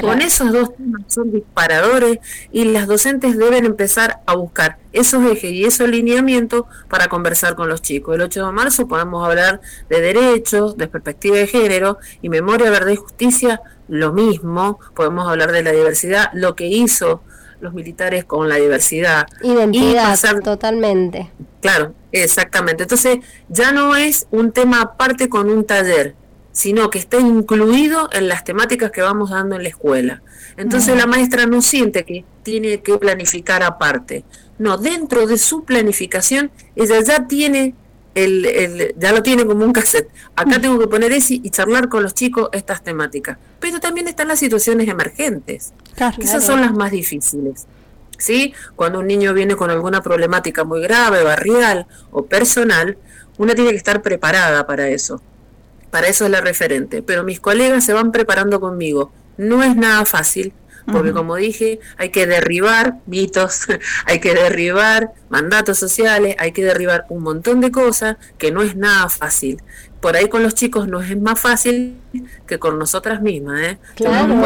[0.00, 2.18] Con esos dos temas son disparadores
[2.52, 7.68] y las docentes deben empezar a buscar esos ejes y esos lineamientos para conversar con
[7.68, 8.14] los chicos.
[8.14, 12.92] El 8 de marzo podemos hablar de derechos, de perspectiva de género y memoria, verdad
[12.92, 14.78] y justicia, lo mismo.
[14.94, 17.22] Podemos hablar de la diversidad, lo que hizo
[17.60, 19.26] los militares con la diversidad.
[19.42, 21.30] Identidad, totalmente.
[21.60, 22.82] Claro, exactamente.
[22.82, 23.18] Entonces
[23.48, 26.14] ya no es un tema aparte con un taller,
[26.54, 30.22] sino que está incluido en las temáticas que vamos dando en la escuela.
[30.56, 34.24] Entonces la maestra no siente que tiene que planificar aparte.
[34.58, 37.74] No, dentro de su planificación ella ya tiene
[38.14, 40.08] el, ya lo tiene como un cassette.
[40.36, 43.36] Acá tengo que poner ese y charlar con los chicos estas temáticas.
[43.58, 45.74] Pero también están las situaciones emergentes.
[46.20, 47.66] Esas son las más difíciles.
[48.16, 48.54] ¿Sí?
[48.76, 52.96] Cuando un niño viene con alguna problemática muy grave, barrial o personal,
[53.38, 55.20] una tiene que estar preparada para eso
[55.94, 57.02] para eso es la referente.
[57.02, 59.12] Pero mis colegas se van preparando conmigo.
[59.36, 60.52] No es nada fácil,
[60.90, 63.60] porque como dije, hay que derribar mitos,
[64.04, 68.74] hay que derribar mandatos sociales, hay que derribar un montón de cosas que no es
[68.74, 69.62] nada fácil.
[70.00, 71.96] Por ahí con los chicos no es más fácil
[72.44, 73.60] que con nosotras mismas.
[73.62, 73.78] ¿eh?
[73.94, 74.42] Claro.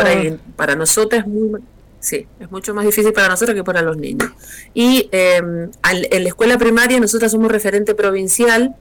[0.55, 1.63] para nosotras es muy,
[1.99, 4.31] Sí, es mucho más difícil para nosotros que para los niños.
[4.75, 8.77] Y em, en la escuela primaria nosotros somos referente provincial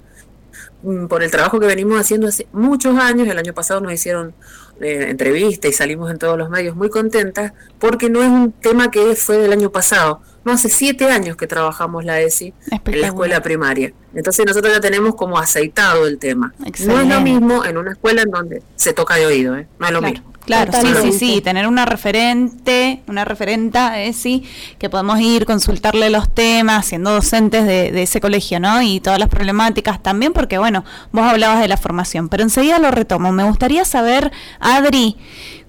[1.10, 4.34] por el trabajo que venimos haciendo hace muchos años, el año pasado nos hicieron
[4.80, 8.92] eh, entrevista y salimos en todos los medios muy contentas, porque no es un tema
[8.92, 12.54] que fue del año pasado, no hace siete años que trabajamos la ESI
[12.86, 13.92] en la escuela primaria.
[14.14, 16.54] Entonces nosotros ya tenemos como aceitado el tema.
[16.86, 19.68] No es lo mismo en una escuela en donde se toca de oído, ¿eh?
[19.80, 20.34] no es lo mismo.
[20.48, 24.46] Claro, sí, sí, sí, tener una referente, una referenta, eh, sí,
[24.80, 28.82] que podemos ir, consultarle los temas, siendo docentes de, ese colegio, ¿no?
[28.82, 32.92] Y todas las problemáticas también, porque bueno, vos hablabas de la formación, pero enseguida lo
[32.92, 33.34] retomo.
[33.34, 34.32] Me gustaría saber,
[34.62, 35.18] Adri,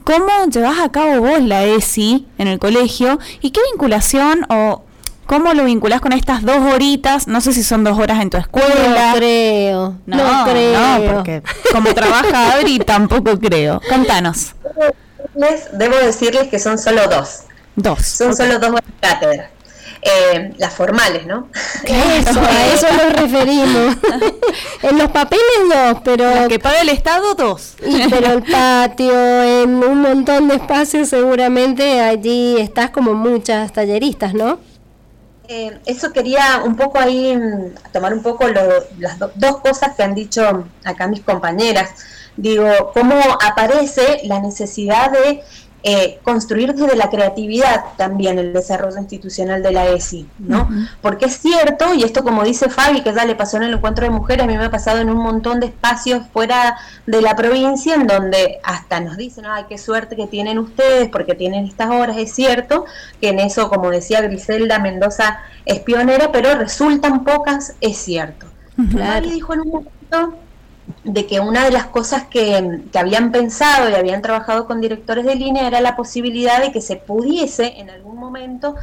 [0.05, 4.85] ¿cómo llevas a cabo vos la ESI en el colegio y qué vinculación o
[5.29, 7.27] ¿Cómo lo vinculás con estas dos horitas?
[7.27, 9.11] No sé si son dos horas en tu escuela.
[9.11, 9.99] No creo.
[10.07, 10.81] No, creo.
[10.81, 13.79] No, porque como trabaja Adri tampoco creo.
[13.91, 14.55] Contanos.
[15.75, 17.41] debo decirles que son solo dos.
[17.77, 18.07] Dos.
[18.07, 19.51] Son solo dos horas de cátedra.
[20.01, 21.51] Eh, las formales, ¿no?
[21.85, 23.97] Eso, a eso nos referimos.
[24.83, 26.49] en los papeles dos, pero...
[26.49, 27.75] que paga el Estado, dos.
[28.09, 34.59] pero el patio, en un montón de espacios, seguramente allí estás como muchas talleristas, ¿no?
[35.51, 40.15] Eh, eso quería un poco ahí mm, tomar un poco las dos cosas que han
[40.15, 41.91] dicho acá mis compañeras.
[42.37, 45.43] Digo, cómo aparece la necesidad de
[45.91, 50.69] eh, construir desde la creatividad también el desarrollo institucional de la ESI, ¿no?
[51.01, 54.05] Porque es cierto, y esto como dice Fabi, que ya le pasó en el encuentro
[54.05, 56.77] de mujeres, a mí me ha pasado en un montón de espacios fuera
[57.07, 61.35] de la provincia, en donde hasta nos dicen, ay, qué suerte que tienen ustedes, porque
[61.35, 62.85] tienen estas horas, es cierto,
[63.19, 68.47] que en eso, como decía Griselda Mendoza, es pionera, pero resultan pocas, es cierto.
[68.93, 70.39] Fabi dijo en un momento
[71.05, 75.35] de que una de las cosas que, habían pensado y habían trabajado con directores de
[75.35, 78.75] línea era la posibilidad de que se pudiese en algún momento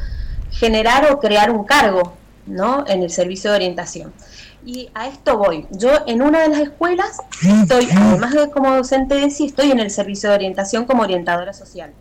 [0.50, 2.14] generar o crear un cargo
[2.46, 2.84] ¿no?
[2.86, 4.12] en el servicio de orientación.
[4.64, 5.66] Y a esto voy.
[5.70, 9.78] Yo en una de las escuelas estoy, además de como docente de sí, estoy en
[9.78, 11.92] el servicio de orientación como orientadora social.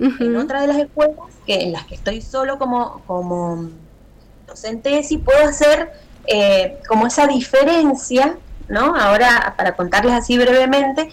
[0.00, 3.70] En otra de las escuelas, que en las que estoy solo como, como
[4.46, 5.92] docente de sí, puedo hacer
[6.26, 8.36] eh, como esa diferencia
[8.68, 8.94] ¿no?
[8.94, 11.10] Ahora, para contarles así brevemente,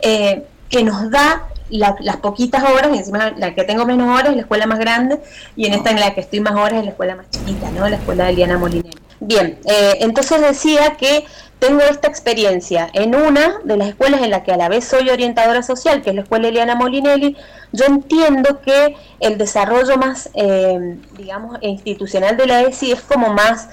[0.00, 4.36] eh, que nos da las poquitas horas, y encima la que tengo menos horas es
[4.36, 5.20] la escuela más grande,
[5.56, 7.88] y en esta en la que estoy más horas es la escuela más chiquita, ¿no?
[7.88, 8.96] La escuela de Eliana Molinelli.
[9.18, 11.24] Bien, eh, entonces decía que
[11.58, 15.08] tengo esta experiencia en una de las escuelas en la que a la vez soy
[15.08, 17.36] orientadora social, que es la escuela Eliana Molinelli,
[17.72, 23.68] yo entiendo que el desarrollo más, eh, digamos, institucional de la ESI es como más,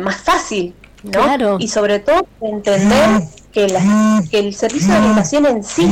[0.00, 0.74] más fácil,
[1.58, 3.64] y sobre todo entender que,
[4.32, 5.90] el servicio de orientación en sí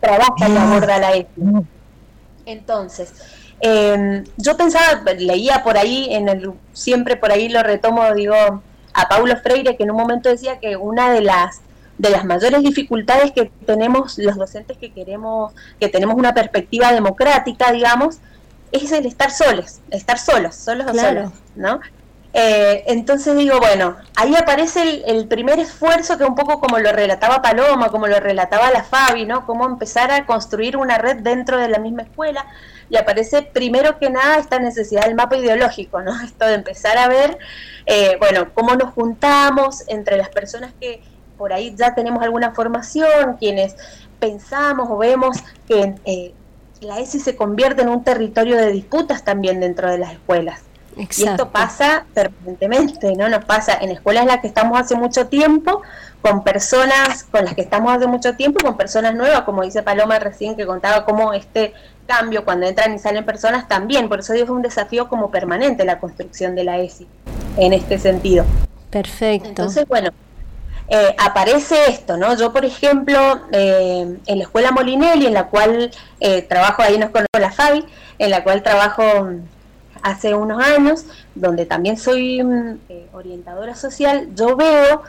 [0.00, 1.62] trabaja y aborda la ética.
[2.46, 3.12] Entonces,
[3.60, 8.34] em, yo pensaba, leía por ahí, en el, siempre por ahí lo retomo, digo,
[8.92, 11.60] a Paulo Freire, que en un momento decía que una de las
[11.96, 17.70] de las mayores dificultades que tenemos los docentes que queremos, que tenemos una perspectiva democrática,
[17.70, 18.18] digamos,
[18.72, 21.80] es el estar solos, estar solos, solos o solos, ¿no?
[22.36, 27.40] Eh, entonces digo, bueno, ahí aparece el, primer esfuerzo que un poco como lo relataba
[27.40, 29.46] Paloma, como lo relataba la Fabi, ¿no?
[29.46, 32.44] Cómo empezar a construir una red dentro de la misma escuela
[32.90, 36.20] y aparece primero que nada esta necesidad del mapa ideológico, ¿no?
[36.24, 37.38] Esto de empezar a ver,
[37.86, 41.02] eh, bueno, cómo nos juntamos entre las personas que
[41.38, 43.76] por ahí ya tenemos alguna formación, quienes
[44.18, 45.36] pensamos o vemos
[45.68, 46.34] que eh,
[46.80, 50.62] la ESI se convierte en un territorio de disputas también dentro de las escuelas.
[50.96, 53.28] Y esto pasa permanentemente, ¿no?
[53.28, 55.82] Nos pasa en escuelas en las que estamos hace mucho tiempo,
[56.22, 60.18] con personas con las que estamos hace mucho tiempo, con personas nuevas, como dice Paloma
[60.18, 61.74] recién que contaba cómo este
[62.06, 65.84] cambio cuando entran y salen personas también, por eso digo es un desafío como permanente
[65.84, 67.06] la construcción de la ESI
[67.56, 68.44] en este sentido.
[68.90, 69.48] Perfecto.
[69.48, 70.10] Entonces, bueno,
[70.88, 72.36] eh, aparece esto, ¿no?
[72.36, 73.18] Yo, por ejemplo,
[73.52, 75.90] eh, en la escuela Molinelli, en la cual
[76.20, 77.84] eh, trabajo, ahí nos conozco la Fabi,
[78.18, 79.02] en la cual trabajo
[80.04, 85.02] hace unos años, donde también soy mm, eh, orientadora social, yo veo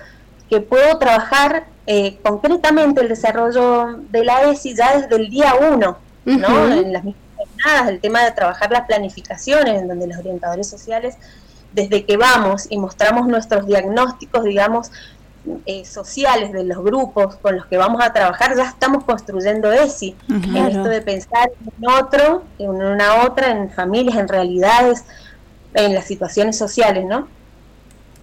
[0.49, 5.97] que puedo trabajar eh, concretamente el desarrollo de la ESI ya desde el día uno,
[6.23, 6.71] ¿no?
[6.71, 11.17] En las mismas jornadas, el tema de trabajar las planificaciones, en donde los orientadores sociales,
[11.73, 14.91] desde que vamos y mostramos nuestros diagnósticos, digamos,
[15.65, 20.15] eh, sociales de los grupos con los que vamos a trabajar, ya estamos construyendo ESI,
[20.29, 25.03] en esto de pensar en otro, en una otra, en familias, en realidades,
[25.73, 27.27] en las situaciones sociales, ¿no?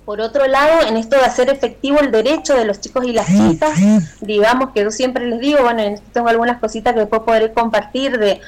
[0.04, 3.26] Por otro lado, en esto de hacer efectivo el derecho de los chicos y las
[3.26, 3.78] chicas,
[4.20, 7.52] digamos que yo siempre les digo, bueno, en esto tengo algunas cositas que después podré
[7.52, 8.40] compartir de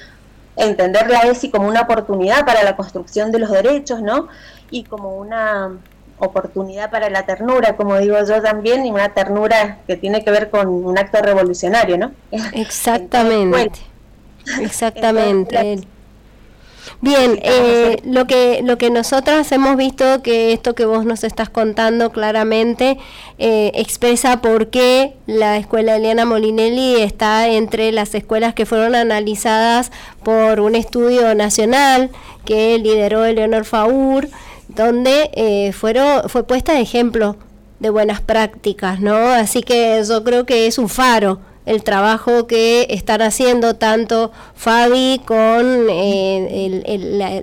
[0.57, 4.29] entender la ESI como una oportunidad para la construcción de los derechos, ¿no?
[4.71, 5.71] Y como una
[6.19, 10.51] oportunidad para la ternura, como digo yo también, y una ternura que tiene que ver
[10.51, 12.13] con un acto revolucionario, ¿no?
[12.53, 13.81] Exactamente.
[14.61, 15.87] Exactamente.
[17.01, 21.49] Bien, eh, lo que lo que nosotras hemos visto que esto que vos nos estás
[21.49, 22.99] contando claramente
[23.39, 29.93] eh, expresa por qué la escuela Eliana Molinelli está entre las escuelas que fueron analizadas
[30.23, 32.11] por un estudio nacional
[32.45, 34.29] que lideró Eleonor Faur
[34.69, 37.37] donde eh, fueron, fue puesta de ejemplo
[37.81, 39.17] de buenas prácticas, ¿no?
[39.17, 45.21] Así que yo creo que es un faro el trabajo que están haciendo tanto Fabi
[45.25, 46.83] con eh,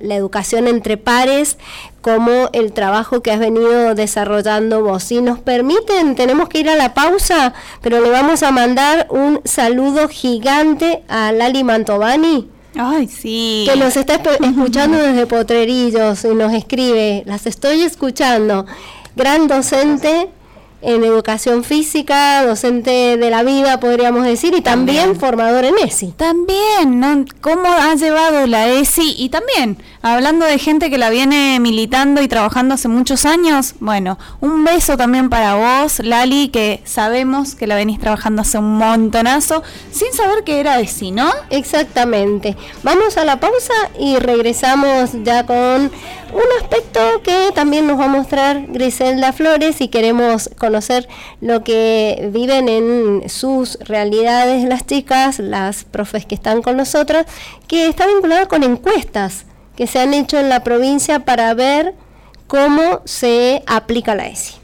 [0.04, 1.58] la, educación entre pares
[2.02, 5.04] como el trabajo que has venido desarrollando vos.
[5.04, 9.42] Si nos permiten, tenemos que ir a la pausa, pero le vamos a mandar un
[9.44, 13.66] saludo gigante a Lali Mantovani Ay, sí.
[13.70, 18.66] Que nos está escuchando desde Potrerillos y nos escribe, las estoy escuchando.
[19.16, 20.30] Gran docente
[20.82, 26.14] en educación física, docente de la vida, podríamos decir, y también, formador en ESI.
[26.18, 27.26] También, ¿no?
[27.42, 29.16] ¿Cómo ha llevado la ESI?
[29.18, 34.18] Y también, hablando de gente que la viene militando y trabajando hace muchos años, bueno,
[34.40, 39.62] un beso también para vos, Lali, que sabemos que la venís trabajando hace un montonazo,
[39.92, 41.30] sin saber que era ESI, ¿no?
[41.52, 42.58] Exactamente.
[42.82, 45.92] Vamos a la pausa y regresamos ya con
[46.34, 50.71] un aspecto que también nos va a mostrar Griselda Flores y queremos conocer
[51.42, 57.26] lo que viven en sus realidades las chicas, las profes que están con nosotros,
[57.68, 59.46] que está vinculada con encuestas
[59.76, 61.96] que se han hecho en la provincia para ver
[62.48, 64.61] cómo se aplica la ESI.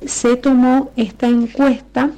[0.03, 2.09] Se tomó esta encuesta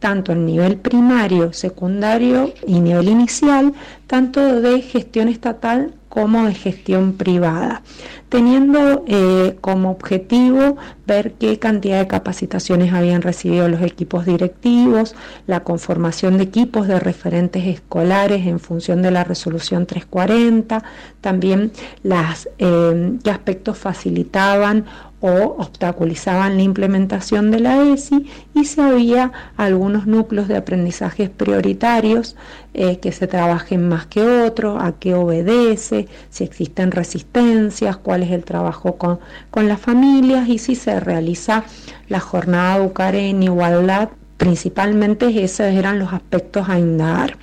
[0.00, 3.72] tanto en nivel primario, secundario y nivel inicial,
[4.06, 7.82] tanto de gestión estatal como de gestión privada,
[8.28, 15.14] teniendo eh, como objetivo ver qué cantidad de capacitaciones habían recibido los equipos directivos,
[15.46, 20.82] la conformación de equipos de referentes escolares en función de la resolución 340,
[21.20, 24.84] también las, eh, qué aspectos facilitaban
[25.20, 32.36] o obstaculizaban la implementación de la ESI y si había algunos núcleos de aprendizajes prioritarios
[32.74, 38.30] eh, que se trabajen más que otros, a qué obedece, si existen resistencias, cuál es
[38.30, 39.18] el trabajo con,
[39.50, 41.64] con las familias y si se realiza
[42.08, 44.10] la jornada educar en igualdad.
[44.36, 47.36] Principalmente esos eran los aspectos a indagar.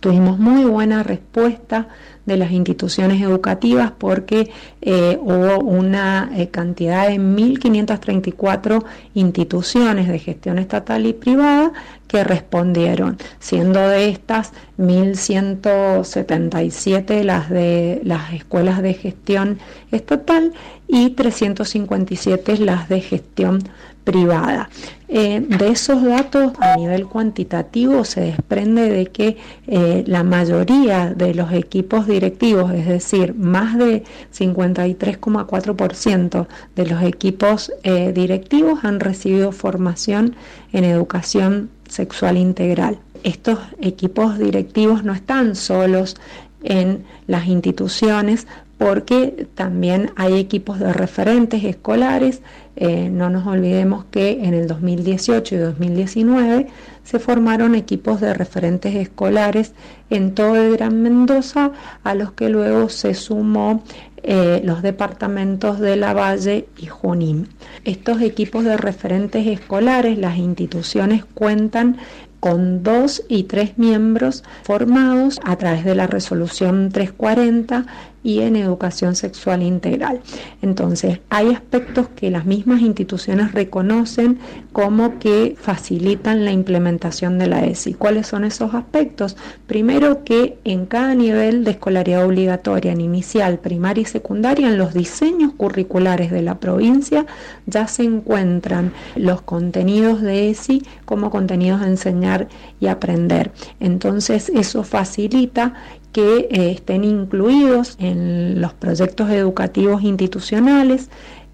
[0.00, 1.86] Tuvimos muy buena respuesta
[2.30, 4.50] de las instituciones educativas porque
[4.80, 11.72] eh, hubo una eh, cantidad de 1.534 instituciones de gestión estatal y privada
[12.06, 19.58] que respondieron, siendo de estas 1.177 las de las escuelas de gestión
[19.90, 20.54] estatal
[20.90, 23.62] y 357 las de gestión
[24.04, 24.70] privada.
[25.08, 29.36] Eh, de esos datos a nivel cuantitativo se desprende de que
[29.66, 34.04] eh, la mayoría de los equipos directivos, es decir, más de
[34.36, 40.36] 53,4% de los equipos eh, directivos han recibido formación
[40.72, 42.98] en educación sexual integral.
[43.22, 46.16] Estos equipos directivos no están solos
[46.62, 48.46] en las instituciones
[48.80, 52.40] porque también hay equipos de referentes escolares.
[52.76, 56.66] Eh, no nos olvidemos que en el 2018 y 2019
[57.04, 59.74] se formaron equipos de referentes escolares
[60.08, 61.72] en todo el Gran Mendoza,
[62.04, 63.82] a los que luego se sumó
[64.22, 67.48] eh, los departamentos de La Valle y Junín.
[67.84, 71.98] Estos equipos de referentes escolares, las instituciones cuentan
[72.40, 77.84] con dos y tres miembros formados a través de la resolución 340
[78.22, 80.20] y en educación sexual integral.
[80.62, 84.38] Entonces, hay aspectos que las mismas instituciones reconocen
[84.72, 87.94] como que facilitan la implementación de la ESI.
[87.94, 89.36] ¿Cuáles son esos aspectos?
[89.66, 94.94] Primero que en cada nivel de escolaridad obligatoria, en inicial, primaria y secundaria, en los
[94.94, 97.26] diseños curriculares de la provincia
[97.66, 102.48] ya se encuentran los contenidos de ESI como contenidos de enseñar
[102.80, 103.52] y aprender.
[103.80, 105.74] Entonces, eso facilita
[106.12, 111.08] que eh, estén incluidos en los proyectos educativos institucionales,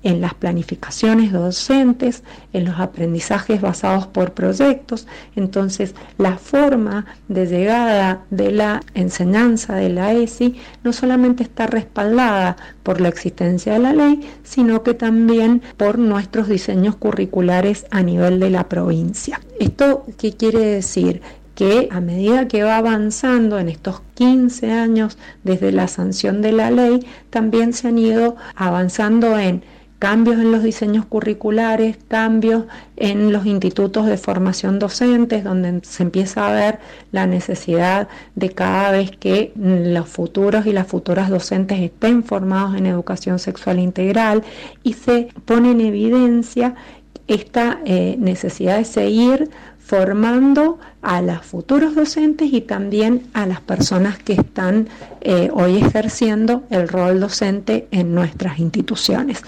[0.06, 5.08] en las planificaciones docentes, en los aprendizajes basados por proyectos.
[5.34, 10.54] Entonces, la forma de llegada de la enseñanza de la ESI
[10.84, 16.48] no solamente está respaldada por la existencia de la ley, sino que también por nuestros
[16.48, 19.40] diseños curriculares a nivel de la provincia.
[19.58, 21.20] ¿Esto qué quiere decir?
[21.56, 26.70] Que a medida que va avanzando en estos 15 años desde la sanción de la
[26.70, 29.64] ley, también se han ido avanzando en
[29.98, 32.64] cambios en los diseños curriculares, cambios
[32.96, 36.78] en los institutos de formación docentes, donde se empieza a ver
[37.10, 42.84] la necesidad de cada vez que los futuros y las futuras docentes estén formados en
[42.84, 44.44] educación sexual integral
[44.82, 46.74] y se pone en evidencia
[47.28, 49.50] esta eh, necesidad de seguir
[49.86, 54.88] formando a los futuros docentes y también a las personas que están
[55.20, 59.42] eh, hoy ejerciendo el rol docente en nuestras instituciones.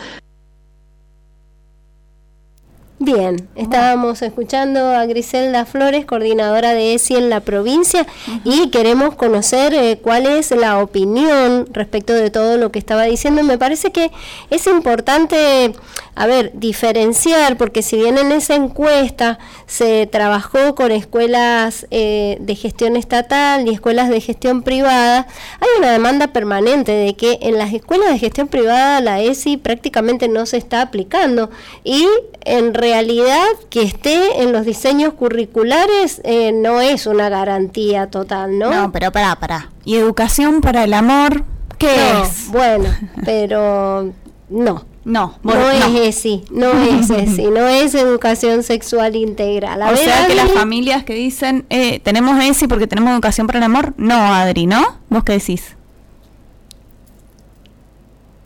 [3.01, 8.05] Bien, estábamos escuchando a Griselda Flores, coordinadora de ESI en la provincia,
[8.43, 13.45] y queremos conocer eh, cuál es la opinión respecto de todo lo que estaba diciendo.
[13.45, 14.11] Me parece que
[14.51, 15.74] es importante,
[16.15, 22.55] a ver, diferenciar, porque si bien en esa encuesta se trabajó con escuelas eh, de
[22.55, 25.27] gestión estatal y escuelas de gestión privada,
[25.61, 30.29] hay una demanda permanente de que en las escuelas de gestión privada la ESI prácticamente
[30.29, 31.51] no se está aplicando
[31.85, 32.07] y
[32.45, 38.71] en realidad que esté en los diseños curriculares eh, no es una garantía total, ¿no?
[38.71, 39.71] No, pero para, para.
[39.85, 41.45] ¿Y educación para el amor?
[41.79, 42.51] ¿Qué es?
[42.51, 42.91] Bueno,
[43.25, 44.13] pero
[44.49, 44.88] no.
[45.05, 45.84] No, no es
[46.16, 49.80] ese, no es ese, no es educación sexual integral.
[49.82, 53.64] o sea que las familias que dicen, eh, tenemos ese porque tenemos educación para el
[53.64, 54.99] amor, no, Adri, ¿no?
[55.09, 55.76] ¿Vos qué decís?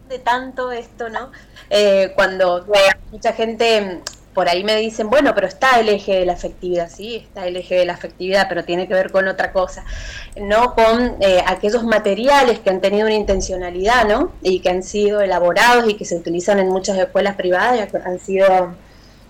[0.08, 1.30] De tanto esto, ¿no?
[1.70, 2.66] Eh, cuando
[3.10, 4.02] mucha gente
[4.34, 7.56] por ahí me dicen, bueno, pero está el eje de la afectividad, sí, está el
[7.56, 9.84] eje de la afectividad, pero tiene que ver con otra cosa,
[10.36, 14.32] no con eh, aquellos materiales que han tenido una intencionalidad, ¿no?
[14.42, 18.18] Y que han sido elaborados y que se utilizan en muchas escuelas privadas, que han
[18.18, 18.74] sido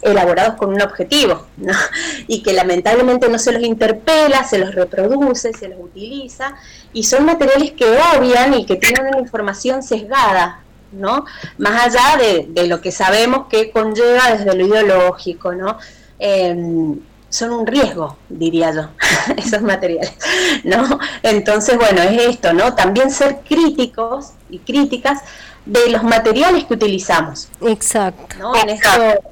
[0.03, 1.73] elaborados con un objetivo, ¿no?
[2.27, 6.55] Y que lamentablemente no se los interpela, se los reproduce, se los utiliza,
[6.93, 7.87] y son materiales que
[8.17, 10.62] obvian y que tienen una información sesgada,
[10.93, 11.25] ¿no?
[11.59, 15.79] Más allá de, lo que sabemos que conlleva desde lo ideológico, ¿no?
[16.19, 18.89] Em, son un riesgo, diría yo,
[19.37, 20.15] esos materiales,
[20.65, 20.99] ¿no?
[21.23, 22.75] Entonces, bueno, es esto, ¿no?
[22.75, 25.21] También ser críticos y críticas
[25.65, 27.49] de los materiales que utilizamos.
[27.63, 28.53] Exacto.
[28.63, 28.91] En esto,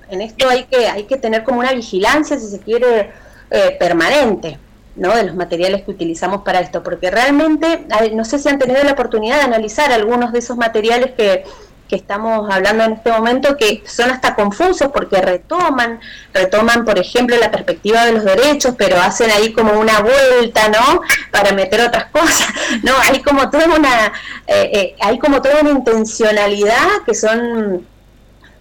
[0.09, 3.13] en esto hay que, hay que tener como una vigilancia, si se quiere,
[3.51, 4.59] eh, permanente.
[5.01, 5.17] ¿No?
[5.17, 8.93] de los materiales que utilizamos para esto, porque realmente, no sé si han tenido la
[8.93, 11.45] oportunidad de analizar algunos de esos materiales que,
[11.89, 16.01] que estamos hablando en este momento, que son hasta confusos porque retoman,
[16.35, 21.01] retoman, por ejemplo, la perspectiva de los derechos, pero hacen ahí como una vuelta, ¿no?
[21.33, 22.49] Para meter otras cosas,
[22.83, 22.93] ¿no?
[23.11, 24.13] Hay como toda una,
[24.47, 27.87] eh, eh, hay como toda una intencionalidad que son,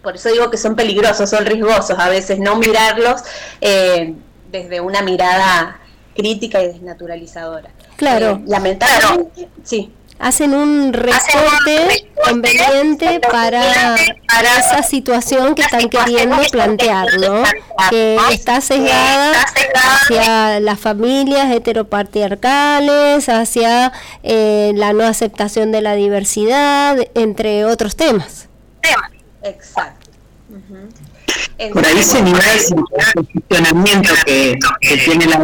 [0.02, 3.24] por eso digo que son peligrosos, son riesgosos a veces, no mirarlos
[3.60, 4.16] eh,
[4.50, 5.80] desde una mirada
[6.16, 7.70] crítica y desnaturalizadora.
[7.95, 8.32] Claro.
[8.32, 9.91] Eh, lamentablemente, sí.
[10.20, 13.95] Hacen un recorte conveniente para,
[14.28, 17.41] para esa situación que están queriendo plantear, ¿no?
[17.89, 19.32] Que está sesgada
[19.76, 23.93] hacia las familias heteropatriarcales, hacia
[24.24, 28.49] eh, la no aceptación de la diversidad, entre otros temas.
[29.41, 30.10] Exacto.
[31.74, 35.39] Por ahí se nivel el funcionamiento que, que tiene la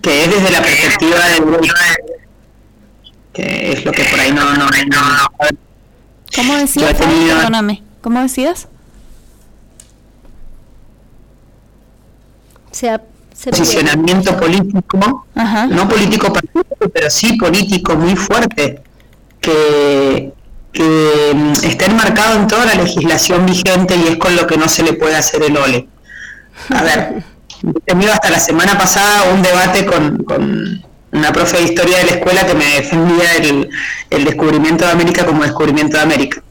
[0.00, 1.44] que es desde la perspectiva del
[3.32, 5.48] que es lo que por ahí no no no,
[6.34, 6.94] ¿Cómo decías?
[6.94, 7.82] Perdóname.
[8.00, 8.68] ¿Cómo decías?
[12.82, 13.00] sea,
[13.44, 14.98] posicionamiento político,
[15.70, 16.32] no político
[16.92, 18.82] pero sí político muy fuerte,
[19.40, 20.32] que,
[20.72, 24.68] que mm, está enmarcado en toda la legislación vigente y es con lo que no
[24.68, 25.88] se le puede hacer el ole.
[26.70, 27.22] A ver,
[27.76, 32.04] he tenido hasta la semana pasada un debate con, con una profe de historia de
[32.04, 33.68] la escuela que me defendía el,
[34.08, 36.42] el descubrimiento de América como descubrimiento de América.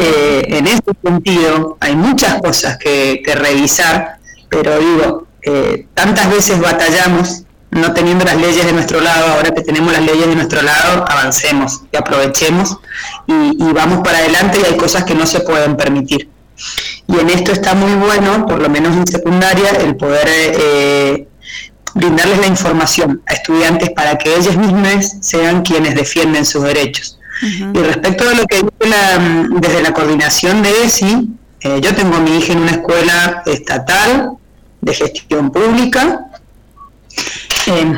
[0.00, 4.18] Eh, en ese sentido, hay muchas cosas que, que revisar,
[4.48, 9.62] pero digo, eh, tantas veces batallamos no teniendo las leyes de nuestro lado, ahora que
[9.62, 12.78] tenemos las leyes de nuestro lado, avancemos y aprovechemos
[13.26, 16.28] y, vamos para adelante y hay cosas que no se pueden permitir.
[17.06, 21.28] Y en esto está muy bueno, por lo menos en secundaria, el poder eh,
[21.94, 27.18] brindarles la información a estudiantes para que ellos mismos sean quienes defienden sus derechos.
[27.42, 28.94] Y respecto a lo que dice
[29.52, 31.30] desde la coordinación de ESI,
[31.62, 34.32] eh, yo tengo a mi hija en una escuela estatal
[34.82, 36.30] de gestión pública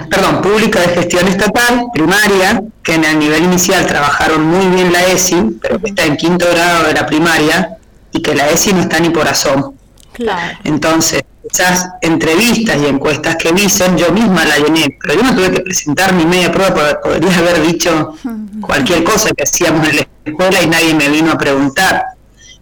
[0.09, 5.05] perdón, pública de gestión estatal, primaria, que en el nivel inicial trabajaron muy bien la
[5.07, 7.77] ESI, pero que está en quinto grado de la primaria
[8.13, 9.75] y que la ESI no está ni por asomo.
[10.13, 10.59] Claro.
[10.65, 15.51] Entonces, esas entrevistas y encuestas que dicen, yo misma la llené, pero yo no tuve
[15.51, 18.15] que presentar mi media prueba, podría haber dicho
[18.61, 22.05] cualquier cosa que hacíamos en la escuela y nadie me vino a preguntar.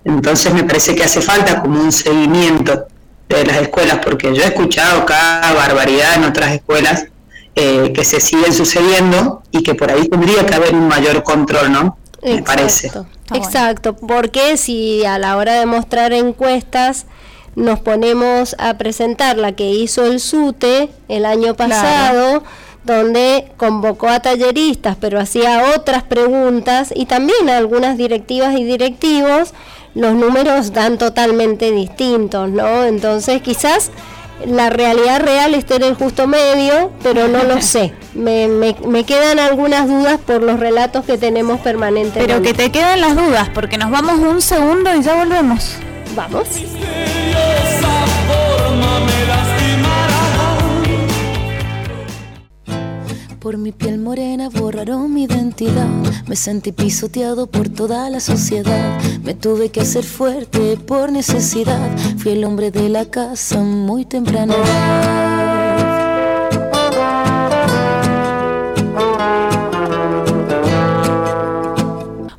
[0.04, 2.86] Entonces me parece que hace falta como un seguimiento
[3.36, 7.06] de las escuelas, porque yo he escuchado cada barbaridad en otras escuelas
[7.54, 11.72] eh, que se siguen sucediendo y que por ahí tendría que haber un mayor control,
[11.72, 11.98] ¿no?
[12.22, 12.90] Me parece.
[13.34, 17.06] Exacto, porque si a la hora de mostrar encuestas
[17.56, 22.42] nos ponemos a presentar la que hizo el SUTE el año pasado,
[22.84, 29.52] donde convocó a talleristas, pero hacía otras preguntas y también a algunas directivas y directivos,
[29.94, 32.84] los números dan totalmente distintos, ¿no?
[32.84, 33.90] Entonces quizás
[34.46, 37.92] la realidad real esté en el justo medio, pero no lo sé.
[38.12, 42.26] Me, me, quedan algunas dudas por los relatos que tenemos permanentemente.
[42.26, 45.76] Pero que te quedan las dudas, porque nos vamos un segundo y ya volvemos.
[46.16, 46.48] Vamos.
[53.40, 55.88] Por mi piel morena borraron mi identidad.
[56.28, 59.00] Me sentí pisoteado por toda la sociedad.
[59.24, 61.96] Me tuve que hacer fuerte por necesidad.
[62.18, 64.54] Fui el hombre de la casa muy temprano.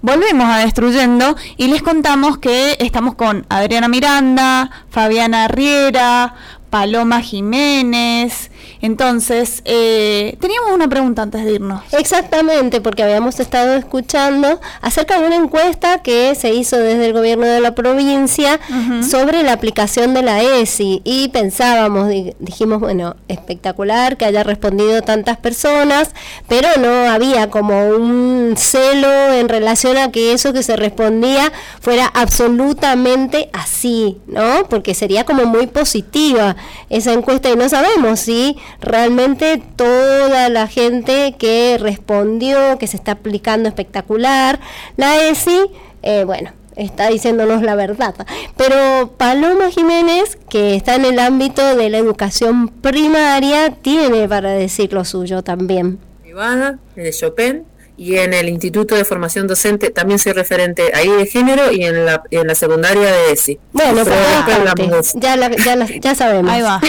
[0.03, 6.35] Volvemos a Destruyendo y les contamos que estamos con Adriana Miranda, Fabiana Riera,
[6.69, 8.50] Paloma Jiménez,
[8.81, 11.83] entonces, eh, teníamos una pregunta antes de irnos.
[11.91, 17.45] Exactamente, porque habíamos estado escuchando acerca de una encuesta que se hizo desde el gobierno
[17.45, 18.59] de la provincia
[19.07, 22.09] sobre la aplicación de la ESI y pensábamos,
[22.39, 26.11] dijimos, bueno, espectacular que haya respondido tantas personas,
[26.47, 32.07] pero no había como un celo en relación a que eso que se respondía fuera
[32.07, 34.67] absolutamente así, ¿no?
[34.69, 36.55] Porque sería como muy positiva
[36.89, 43.13] esa encuesta y no sabemos si realmente toda la gente que respondió, que se está
[43.13, 44.59] aplicando espectacular,
[44.97, 45.59] la ESI,
[46.03, 48.15] eh, bueno, está diciéndonos la verdad.
[48.57, 54.93] Pero Paloma Jiménez, que está en el ámbito de la educación primaria, tiene para decir
[54.93, 55.99] lo suyo también.
[56.21, 57.63] Privada, de Chopin,
[58.01, 62.03] y en el Instituto de Formación Docente también soy referente ahí de género y en
[62.03, 63.59] la, en la secundaria de ESI.
[63.73, 66.51] Bueno, pues ya, ya, ya sabemos.
[66.51, 66.81] Ahí va.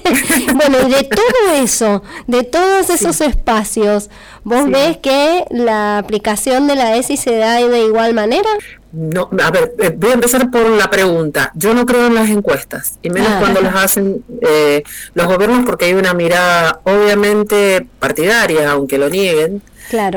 [0.54, 4.08] bueno, y de todo eso, de todos esos espacios,
[4.42, 8.48] ¿vos ves que la aplicación de la ESI se da de igual manera?
[8.90, 11.52] No, a ver, eh, voy a empezar por la pregunta.
[11.56, 13.36] Yo no creo en las encuestas, y menos ah.
[13.38, 19.60] cuando las hacen eh, los gobiernos, porque hay una mirada obviamente partidaria, aunque lo nieguen,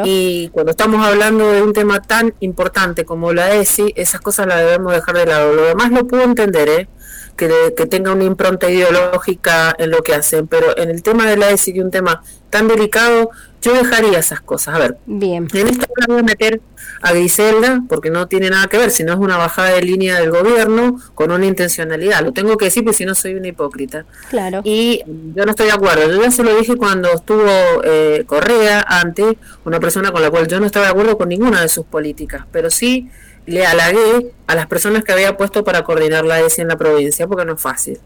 [0.05, 4.59] y cuando estamos hablando de un tema tan importante como la ESI, esas cosas las
[4.59, 5.53] debemos dejar de lado.
[5.53, 6.87] Lo demás lo puedo entender, ¿eh?
[7.35, 11.37] que, que tenga una impronta ideológica en lo que hacen, pero en el tema de
[11.37, 13.29] la ESI, que es un tema tan delicado,
[13.61, 14.75] yo dejaría esas cosas.
[14.75, 15.47] A ver, Bien.
[15.53, 16.61] en esta voy a meter
[17.01, 20.19] a Griselda, porque no tiene nada que ver, si no es una bajada de línea
[20.19, 22.21] del gobierno con una intencionalidad.
[22.23, 24.05] Lo tengo que decir, porque si no soy una hipócrita.
[24.29, 24.61] Claro.
[24.63, 25.03] Y
[25.35, 26.11] yo no estoy de acuerdo.
[26.11, 27.49] Yo ya se lo dije cuando estuvo
[27.83, 29.35] eh, Correa antes,
[29.65, 32.45] una persona con la cual yo no estaba de acuerdo con ninguna de sus políticas,
[32.51, 33.09] pero sí
[33.47, 37.27] le halagué a las personas que había puesto para coordinar la ESI en la provincia,
[37.27, 37.97] porque no es fácil.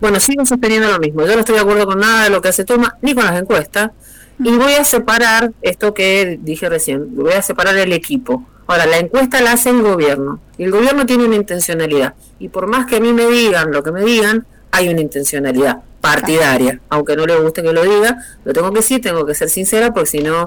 [0.00, 1.26] Bueno, sigo sosteniendo lo mismo.
[1.26, 3.40] Yo no estoy de acuerdo con nada de lo que hace Toma, ni con las
[3.40, 3.90] encuestas.
[4.38, 8.44] Y voy a separar esto que dije recién, voy a separar el equipo.
[8.66, 10.40] Ahora, la encuesta la hace el gobierno.
[10.56, 12.14] Y el gobierno tiene una intencionalidad.
[12.38, 15.82] Y por más que a mí me digan lo que me digan, hay una intencionalidad
[16.00, 16.80] partidaria.
[16.88, 19.92] Aunque no le guste que lo diga, lo tengo que decir, tengo que ser sincera,
[19.92, 20.46] porque si no,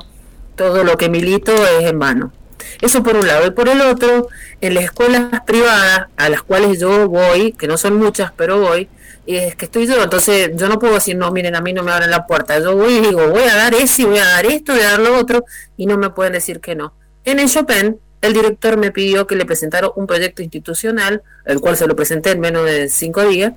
[0.56, 2.34] todo lo que milito es en vano.
[2.82, 3.48] Eso por un lado.
[3.48, 4.28] Y por el otro,
[4.62, 8.90] en las escuelas privadas a las cuales yo voy, que no son muchas, pero voy,
[9.36, 11.92] es que estoy yo, entonces yo no puedo decir, no, miren, a mí no me
[11.92, 12.58] abren la puerta.
[12.60, 15.00] Yo voy y digo, voy a dar eso, voy a dar esto, voy a dar
[15.00, 15.44] lo otro,
[15.76, 16.94] y no me pueden decir que no.
[17.26, 21.76] En el Chopin, el director me pidió que le presentara un proyecto institucional, el cual
[21.78, 23.54] se lo presenté en menos de cinco días,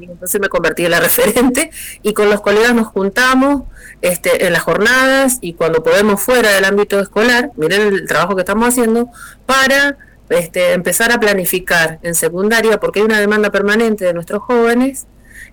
[0.00, 1.70] y entonces me convertí en la referente,
[2.02, 3.64] y con los colegas nos juntamos
[4.00, 8.40] este, en las jornadas y cuando podemos fuera del ámbito escolar, miren el trabajo que
[8.40, 9.10] estamos haciendo,
[9.44, 9.98] para
[10.30, 15.06] este, empezar a planificar en secundaria, porque hay una demanda permanente de nuestros jóvenes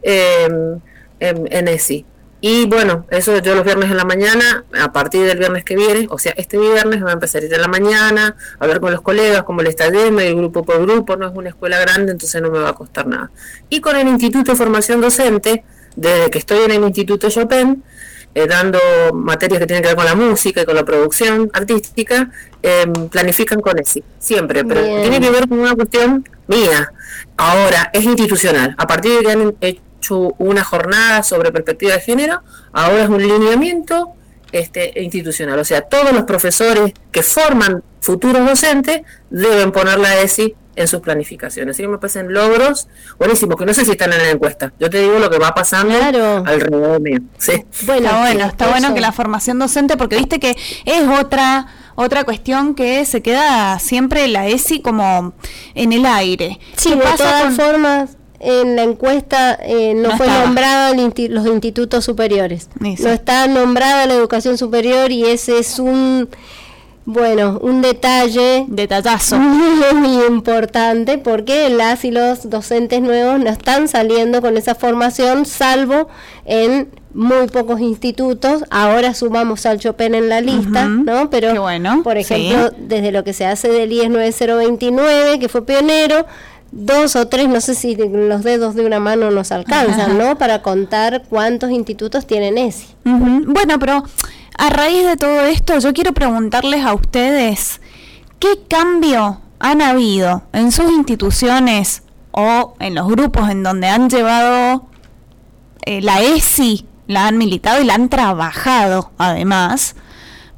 [0.03, 0.79] em,
[1.19, 2.05] en, en ESI.
[2.39, 6.07] Y bueno, eso yo los viernes en la mañana, a partir del viernes que viene,
[6.11, 8.91] o sea, este viernes voy a empezar a ir en la mañana, a hablar con
[8.91, 12.11] los colegas, cómo le está yendo, y grupo por grupo, no es una escuela grande,
[12.11, 13.31] entonces no me va a costar nada.
[13.69, 15.63] Y con el Instituto de Formación Docente,
[15.95, 17.83] desde que estoy en el Instituto Chopin,
[18.37, 18.77] eh, dando
[19.15, 22.29] materias que tienen que ver con la música y con la producción artística,
[22.61, 26.91] em, planifican con ESI, siempre, pero tiene que ver con una cuestión mía.
[27.35, 28.75] Ahora, es institucional.
[28.77, 33.23] A partir de que han hecho una jornada sobre perspectiva de género, ahora es un
[33.23, 34.13] lineamiento
[34.51, 35.57] este, institucional.
[35.57, 41.01] O sea, todos los profesores que forman futuros docentes deben poner la ESI en sus
[41.01, 41.75] planificaciones.
[41.75, 44.71] Así que me parecen logros buenísimos, que no sé si están en la encuesta.
[44.79, 45.97] Yo te digo lo que va pasando
[46.45, 47.19] alrededor mío.
[47.37, 47.65] Sí.
[47.85, 50.55] Bueno, está bueno, está bueno que la formación docente, porque viste que
[50.85, 55.33] es otra otra cuestión que se queda siempre la ESI como
[55.73, 56.59] en el aire.
[56.75, 62.69] Sí, de todas formas, en la encuesta eh, no, fue nombrada los institutos superiores.
[62.79, 66.29] No está nombrada la educación superior y ese es un
[67.07, 68.65] bueno, un detalle.
[68.67, 69.37] Detallazo.
[69.95, 76.09] Muy importante porque las y los docentes nuevos no están saliendo con esa formación, salvo
[76.43, 78.65] en muy pocos institutos.
[78.71, 81.29] Ahora sumamos al Chopin en la lista, ¿no?
[81.29, 86.25] Pero, bueno, por ejemplo, desde lo que se hace del IES 9029, que fue pionero,
[86.73, 90.37] dos o tres, no sé si los dedos de una mano nos alcanzan, ¿no?
[90.37, 92.87] Para contar cuántos institutos tienen ESI.
[93.05, 94.03] Bueno, pero
[94.57, 97.79] a raíz de todo esto, yo quiero preguntarles a ustedes,
[98.39, 104.87] ¿qué cambio han habido en sus instituciones o en los grupos en donde han llevado
[105.83, 109.95] eh, la ESI, la han militado y la han trabajado además?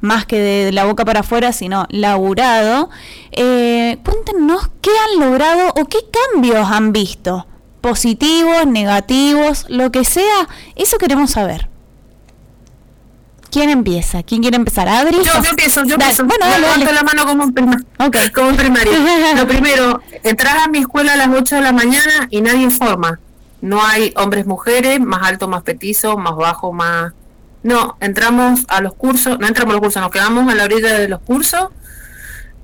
[0.00, 2.88] más que de la boca para afuera, sino laburado.
[3.32, 5.98] Eh, cuéntenos qué han logrado o qué
[6.32, 7.46] cambios han visto.
[7.80, 11.68] Positivos, negativos, lo que sea, eso queremos saber.
[13.50, 14.22] ¿Quién empieza?
[14.22, 14.88] ¿Quién quiere empezar?
[14.88, 15.16] ¿Adri?
[15.18, 16.24] Yo, yo empiezo, yo empiezo.
[16.24, 17.54] Bueno, dale, la mano como un,
[18.32, 18.92] como primario.
[19.36, 23.18] Lo primero, entras a mi escuela a las 8 de la mañana y nadie forma.
[23.60, 27.12] No hay hombres, mujeres, más alto, más petizo, más bajo, más
[27.62, 30.98] no, entramos a los cursos, no entramos a los cursos, nos quedamos a la orilla
[30.98, 31.68] de los cursos,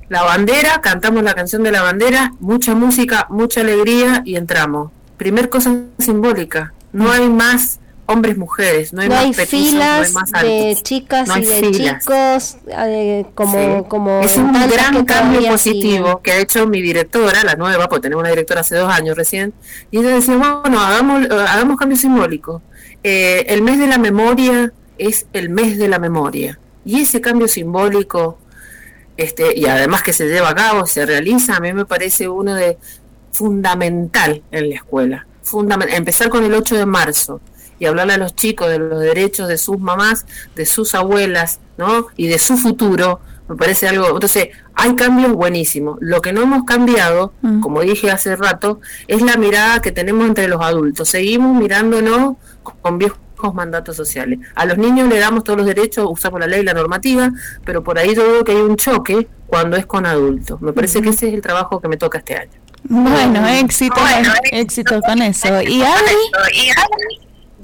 [0.09, 4.91] la bandera, cantamos la canción de la bandera, mucha música, mucha alegría y entramos.
[5.19, 10.43] Primer cosa simbólica, no hay más hombres mujeres, no hay más filas no hay más
[10.43, 16.39] de chicas y de chicos eh, como, como es un gran cambio positivo que ha
[16.39, 19.53] hecho mi directora, la nueva, porque tenemos una directora hace dos años recién,
[19.91, 22.63] y ella decía, bueno, hagamos, hagamos cambio simbólico.
[23.03, 26.59] Eh, el mes de la memoria es el mes de la memoria.
[26.85, 28.39] Y ese cambio simbólico,
[29.17, 32.55] este, y además que se lleva a cabo, se realiza, a mí me parece uno
[32.55, 32.79] de
[33.33, 35.27] fundamental en la escuela.
[35.43, 35.97] Fundamental.
[35.97, 37.41] Empezar con el 8 de marzo
[37.79, 42.07] y hablarle a los chicos de los derechos de sus mamás, de sus abuelas, ¿no?
[42.17, 44.09] Y de su futuro, me parece algo.
[44.09, 45.99] Entonces, hay cambios buenísimos.
[46.01, 47.61] Lo que no hemos cambiado, mm.
[47.61, 51.09] como dije hace rato, es la mirada que tenemos entre los adultos.
[51.09, 53.19] Seguimos mirándonos con viejos
[53.55, 54.39] mandatos sociales.
[54.55, 57.31] A los niños le damos todos los derechos, usamos la ley, la normativa,
[57.65, 60.61] pero por ahí yo veo que hay un choque cuando es con adultos.
[60.61, 62.51] Me parece que ese es el trabajo que me toca este año.
[62.89, 64.01] Bueno, éxito,
[64.53, 65.61] éxito con eso.
[65.63, 65.83] ¿Y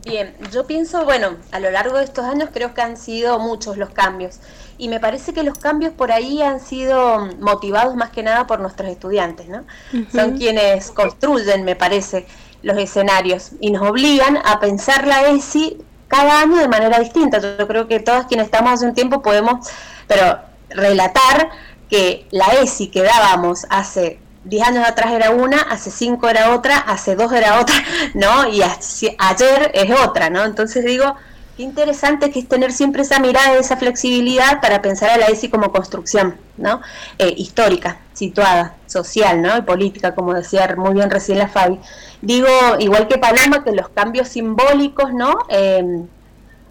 [0.04, 3.76] Bien, yo pienso, bueno, a lo largo de estos años creo que han sido muchos
[3.76, 4.38] los cambios
[4.76, 8.58] y me parece que los cambios por ahí han sido motivados más que nada por
[8.58, 9.64] nuestros estudiantes, ¿no?
[10.12, 12.26] Son quienes construyen, me parece,
[12.62, 15.78] los escenarios y nos obligan a pensar la ESI
[16.08, 17.38] cada año de manera distinta.
[17.38, 19.68] Yo creo que todos quienes estamos hace un tiempo podemos,
[20.08, 20.38] pero
[20.68, 21.50] relatar
[21.88, 26.78] que la ESI que dábamos hace 10 años atrás era una, hace 5 era otra,
[26.78, 27.74] hace 2 era otra,
[28.14, 28.48] ¿no?
[28.48, 30.44] Y ayer es otra, ¿no?
[30.44, 31.16] Entonces digo,
[31.56, 35.50] Qué interesante que es tener siempre esa mirada, esa flexibilidad para pensar a la ESI
[35.50, 36.80] como construcción, ¿no?
[37.18, 39.58] Eh, histórica, situada, social, ¿no?
[39.58, 41.78] Y política, como decía muy bien recién la Fabi.
[42.22, 45.40] Digo, igual que Paloma, que los cambios simbólicos, ¿no?
[45.50, 46.06] Eh,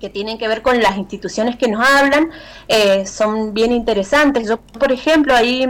[0.02, 2.32] que tienen que ver con las instituciones que nos hablan,
[2.68, 4.50] eh, son bien interesantes.
[4.50, 5.66] Yo, por ejemplo, ahí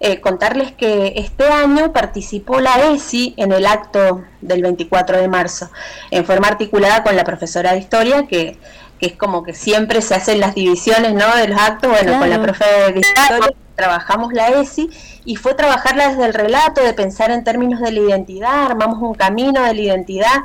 [0.00, 5.70] eh, contarles que este año participó la ESI en el acto del 24 de marzo,
[6.10, 8.58] en forma articulada con la profesora de historia, que,
[8.98, 11.36] que es como que siempre se hacen las divisiones ¿no?
[11.36, 14.90] de los actos, bueno, con la profesora de historia trabajamos la ESI
[15.24, 19.14] y fue trabajarla desde el relato, de pensar en términos de la identidad, armamos un
[19.14, 20.36] camino de la identidad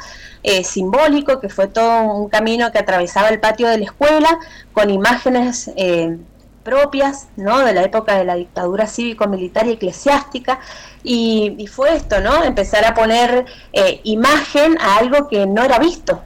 [0.44, 4.40] eh, simbólico, que fue todo un camino que atravesaba el patio de la escuela,
[4.74, 6.18] con imágenes eh,
[6.64, 7.60] propias ¿no?
[7.60, 10.60] de la época de la dictadura cívico-militar y eclesiástica,
[11.04, 12.44] y, fue esto, ¿no?
[12.44, 16.22] empezar a poner eh, imagen a algo que no era visto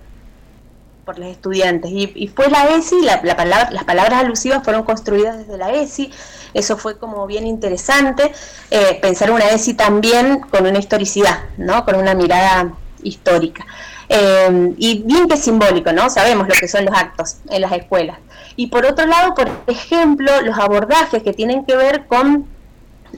[1.05, 1.91] por los estudiantes.
[1.91, 6.11] Y, fue la ESI, la, palabra, las palabras alusivas fueron construidas desde la ESI,
[6.53, 8.31] eso fue como bien interesante,
[8.71, 11.83] eh, pensar una ESI también con una historicidad, ¿no?
[11.85, 13.65] con una mirada histórica.
[14.09, 16.09] Eh, y bien que simbólico, ¿no?
[16.09, 18.17] Sabemos lo que son los actos en las escuelas.
[18.55, 22.45] Y por otro lado, por ejemplo, los abordajes que tienen que ver con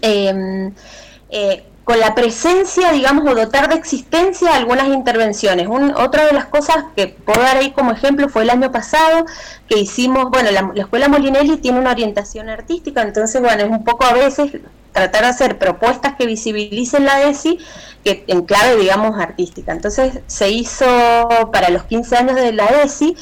[0.02, 0.72] eh,
[1.86, 5.68] con la presencia, digamos, o dotar de existencia algunas intervenciones.
[5.96, 9.26] otra de las cosas que puedo dar ahí como ejemplo fue el año pasado
[9.70, 14.04] que hicimos, bueno, la, Escuela Molinelli tiene una orientación artística, entonces, bueno, es un poco
[14.04, 14.52] a veces
[14.94, 17.60] tratar de hacer propuestas que visibilicen la ESI
[18.04, 19.72] que en clave, digamos, artística.
[19.72, 20.86] Entonces se hizo
[21.52, 23.16] para los 15 años de la ESI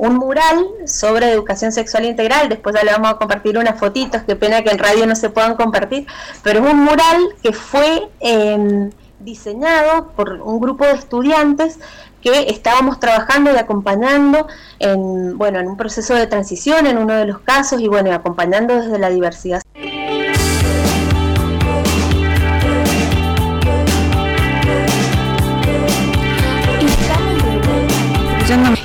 [0.00, 2.48] un mural sobre educación sexual integral.
[2.48, 5.28] Después ya le vamos a compartir unas fotitos, qué pena que en radio no se
[5.28, 6.06] puedan compartir,
[6.42, 11.78] pero es un mural que fue em, diseñado por un grupo de estudiantes
[12.22, 14.46] que estábamos trabajando y acompañando
[14.78, 18.80] en, bueno, en un proceso de transición en uno de los casos y bueno, acompañando
[18.80, 19.60] desde la diversidad.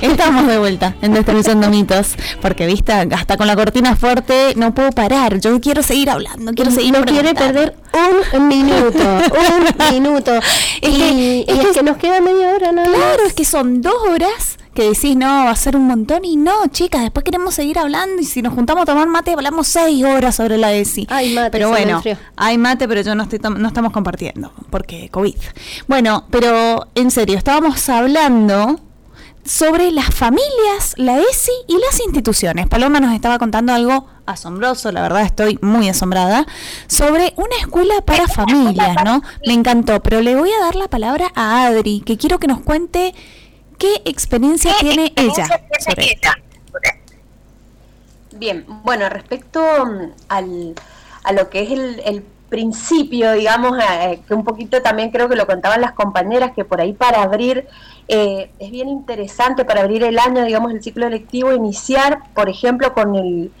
[0.00, 4.90] Estamos de vuelta en Destruyendo Mitos, porque viste, hasta con la cortina fuerte no puedo
[4.92, 5.40] parar.
[5.40, 7.76] Yo quiero seguir hablando, quiero seguir No quiere perder
[8.34, 10.32] un minuto, un minuto.
[10.82, 14.90] y, es, que, nos queda media hora nada Claro, es que son dos horas que
[14.90, 18.26] decís, no, va a ser un montón y no, chicas, después queremos seguir hablando y
[18.26, 21.06] si nos juntamos a tomar mate hablamos seis horas sobre la ESI.
[21.08, 22.02] Hay mate, pero bueno,
[22.36, 25.36] hay mate, pero yo no estoy no estamos compartiendo porque COVID.
[25.88, 28.78] Bueno, pero en serio, estábamos hablando
[29.46, 32.66] sobre las familias, la ESI y las instituciones.
[32.66, 36.46] Paloma nos estaba contando algo asombroso, la verdad estoy muy asombrada,
[36.88, 39.22] sobre una escuela para familias, ¿no?
[39.46, 42.60] Me encantó, pero le voy a dar la palabra a Adri, que quiero que nos
[42.60, 43.14] cuente
[43.78, 45.46] qué experiencia tiene ella
[45.78, 46.18] sobre
[48.38, 50.74] Bien, bueno, respecto mm, al,
[51.24, 55.48] a lo que es el, principio, digamos, eh, que un poquito también creo que lo
[55.48, 57.66] contaban las compañeras, que por ahí para abrir
[58.08, 62.92] eh, es bien interesante para abrir el año, digamos, el ciclo electivo, iniciar, por ejemplo,
[62.92, 63.52] con el,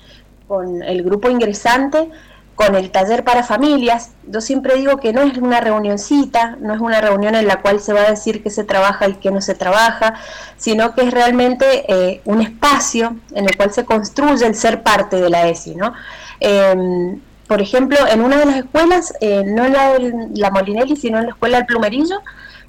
[0.46, 2.08] con el grupo ingresante,
[2.54, 4.12] con el taller para familias.
[4.26, 7.80] Yo siempre digo que no es una reunioncita, no es una reunión en la cual
[7.80, 10.14] se va a decir qué se trabaja y qué no se trabaja,
[10.56, 15.20] sino que es realmente eh, un espacio en el cual se construye el ser parte
[15.20, 15.92] de la ESI, ¿no?
[16.40, 19.98] Em, por ejemplo, en una de las escuelas, eh, no en la
[20.34, 22.20] la Molinelli, sino en la escuela del Plumerillo,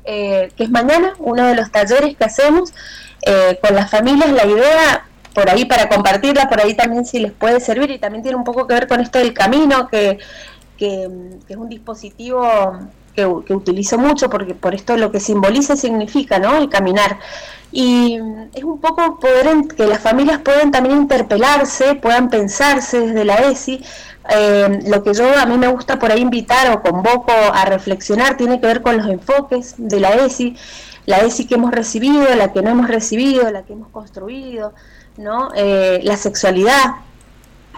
[0.09, 2.73] eh, que es mañana, uno de los talleres que hacemos
[3.23, 4.31] eh, con las familias.
[4.31, 8.23] La idea, por ahí para compartirla, por ahí también si les puede servir y también
[8.23, 10.17] tiene un poco que ver con esto del camino, que,
[10.77, 11.09] que,
[11.49, 12.47] es un dispositivo
[13.13, 16.55] que, utilizo mucho porque por esto lo que simboliza significa, ¿no?
[16.55, 17.19] El caminar.
[17.71, 18.17] Y
[18.53, 23.83] es un poco poder que las familias puedan también interpelarse, puedan pensarse desde la ESI
[24.29, 28.37] eh, lo que yo a mí me gusta por ahí invitar o convoco a reflexionar
[28.37, 30.55] tiene que ver con los enfoques de la ESI,
[31.05, 34.73] la ESI que hemos recibido, la que no hemos recibido, la que hemos construido,
[35.17, 35.49] ¿no?
[35.55, 36.95] Eh, la sexualidad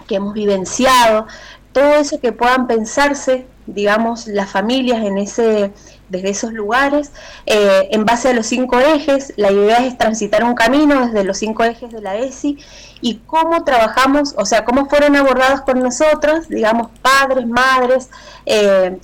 [0.08, 1.26] que hemos vivenciado,
[1.72, 5.70] todo eso que puedan pensarse, digamos, las familias en ese,
[6.08, 7.12] desde esos lugares,
[7.46, 11.38] eh, en base a los cinco ejes, la idea es transitar un camino desde los
[11.38, 12.58] cinco ejes de la ESI
[13.00, 18.10] y cómo trabajamos, o sea, cómo fueron abordados con nosotros, digamos, padres, madres,
[18.46, 18.98] eh,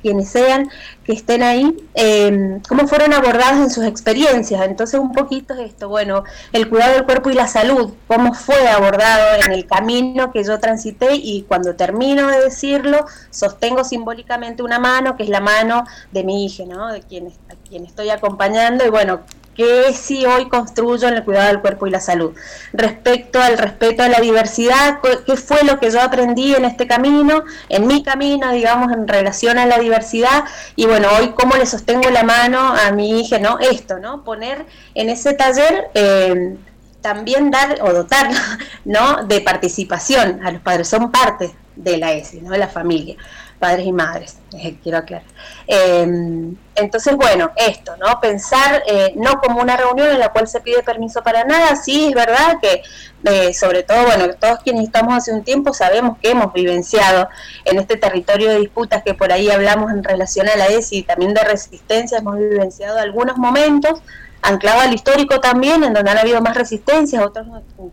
[0.00, 0.70] quienes sean,
[1.04, 4.62] que estén ahí, eh, cómo fueron abordados en sus experiencias.
[4.62, 8.68] Entonces, un poquito es esto, bueno, el cuidado del cuerpo y la salud, cómo fue
[8.68, 14.78] abordado en el camino que yo transité y cuando termino de decirlo, sostengo simbólicamente una
[14.78, 16.88] mano, que es la mano de mi hija, ¿no?
[16.92, 17.32] De quien,
[17.68, 19.20] quien estoy acompañando, y bueno,
[19.56, 22.32] que sí hoy construyo en el cuidado del cuerpo y la salud.
[22.72, 27.44] Respecto al respeto a la diversidad, ¿qué fue lo que yo aprendí en este camino,
[27.68, 30.44] en mi camino, digamos, en relación a la diversidad?
[30.76, 33.58] Y bueno, hoy cómo le sostengo la mano a mi hija, ¿no?
[33.58, 34.24] Esto, ¿no?
[34.24, 35.90] Poner en ese taller...
[35.94, 36.56] Eh,
[37.00, 38.28] también dar o dotar
[38.84, 39.24] ¿no?
[39.24, 42.50] de participación a los padres, son parte de la ESI, ¿no?
[42.50, 43.16] de la familia
[43.60, 45.26] padres y madres, eh, quiero aclarar.
[45.66, 48.18] Em, entonces, bueno, esto, ¿no?
[48.18, 52.08] Pensar eh, no como una reunión en la cual se pide permiso para nada, sí,
[52.08, 52.82] es verdad que,
[53.24, 57.28] eh, sobre todo, bueno, todos quienes estamos hace un tiempo sabemos que hemos vivenciado
[57.66, 61.02] en este territorio de disputas que por ahí hablamos en relación a la ESI y
[61.02, 64.00] también de resistencia, hemos vivenciado algunos momentos
[64.42, 67.46] anclado al histórico también, en donde han habido más resistencias, otros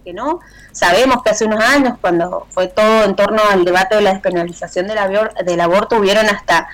[0.04, 0.40] que no.
[0.72, 4.88] Sabemos que hace unos años, cuando fue todo en torno al debate de la despenalización
[4.88, 4.98] del,
[5.46, 6.68] del aborto, hubieron hasta,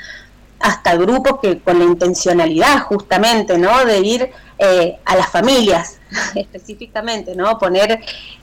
[0.64, 3.84] hasta grupos que con la intencionalidad justamente, ¿no?
[3.86, 6.00] De ir eh, a las familias
[6.36, 7.60] específicamente, ¿no?
[7.60, 8.00] Poner,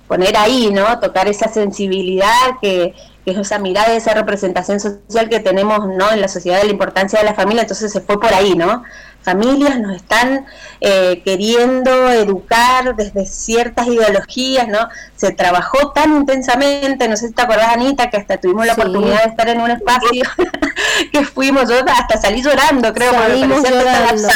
[0.06, 1.00] poner ahí, ¿no?
[1.00, 2.94] Tocar esa sensibilidad que,
[3.24, 6.12] que es esa mirada, esa representación social que tenemos, ¿no?
[6.12, 8.84] En la sociedad de la importancia de la familia, entonces se fue por ahí, ¿no?
[9.22, 10.46] familias nos están
[10.80, 14.88] eh, queriendo educar desde ciertas ideologías, ¿no?
[15.16, 19.24] Se trabajó tan intensamente, no sé si te acordás, Anita, que hasta tuvimos la oportunidad
[19.24, 20.24] de estar en un espacio
[21.12, 24.28] que fuimos, yo hasta salí llorando, creo, Salimos porque llorando.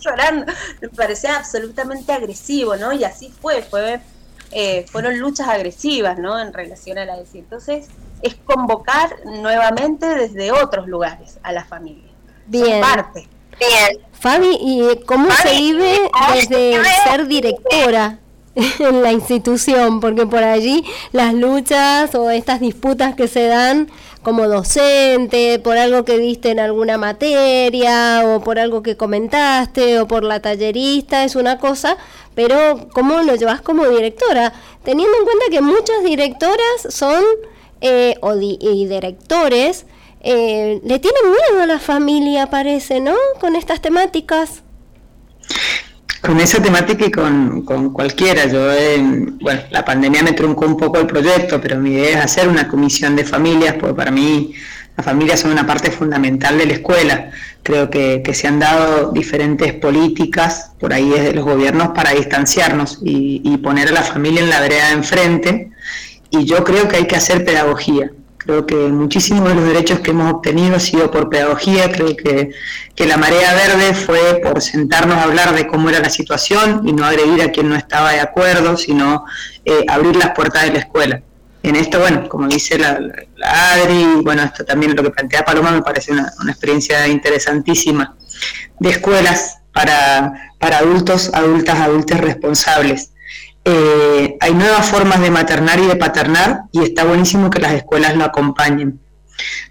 [0.00, 2.92] llorando, me parecía absolutamente agresivo, ¿no?
[2.92, 4.00] Y así fue, fue
[4.52, 6.38] eh, fueron luchas agresivas, ¿no?
[6.38, 7.38] En relación a la ESI.
[7.38, 7.86] Entonces,
[8.22, 12.10] es convocar nuevamente desde otros lugares a la familia.
[12.46, 12.80] Bien.
[12.80, 13.28] parte.
[14.12, 15.98] Fabi, ¿y cómo se vive
[16.34, 18.18] desde ser directora
[18.78, 20.00] en la institución?
[20.00, 23.88] Porque por allí las luchas o estas disputas que se dan
[24.22, 30.06] como docente, por algo que viste en alguna materia, o por algo que comentaste, o
[30.06, 31.96] por la tallerista, es una cosa,
[32.34, 34.52] pero ¿cómo lo llevas como directora?
[34.84, 37.24] Teniendo en cuenta que muchas directoras son,
[37.80, 39.86] eh, o y directores,
[40.22, 43.14] eh, le tienen miedo a la familia, parece, ¿no?
[43.40, 44.62] Con estas temáticas.
[46.20, 48.46] Con esa temática y con, cualquiera.
[48.46, 48.68] Yo,
[49.40, 52.68] bueno, la pandemia me truncó un poco el proyecto, pero mi idea es hacer una
[52.68, 54.52] comisión de familias, porque para mí
[54.96, 57.30] las familias son una parte fundamental de la escuela.
[57.62, 63.40] Creo que, se han dado diferentes políticas por ahí desde los gobiernos para distanciarnos y,
[63.44, 65.70] y poner a la familia en la vereda de enfrente.
[66.30, 70.12] Y yo creo que hay que hacer pedagogía Creo que muchísimos de los derechos que
[70.12, 71.92] hemos obtenido ha sido por pedagogía.
[71.92, 72.50] Creo que,
[73.06, 77.04] la marea verde fue por sentarnos a hablar de cómo era la situación y no
[77.04, 79.26] agredir a quien no estaba de acuerdo, sino
[79.66, 81.22] eh, abrir las puertas de la escuela.
[81.62, 82.98] En esto, bueno, como dice la,
[83.42, 88.16] Adri, bueno, esto también lo que plantea Paloma me parece una, experiencia interesantísima
[88.78, 93.12] de escuelas para, para adultos, adultas, adultos responsables.
[93.72, 98.16] Eh, hay nuevas formas de maternar y de paternar y está buenísimo que las escuelas
[98.16, 98.98] lo acompañen.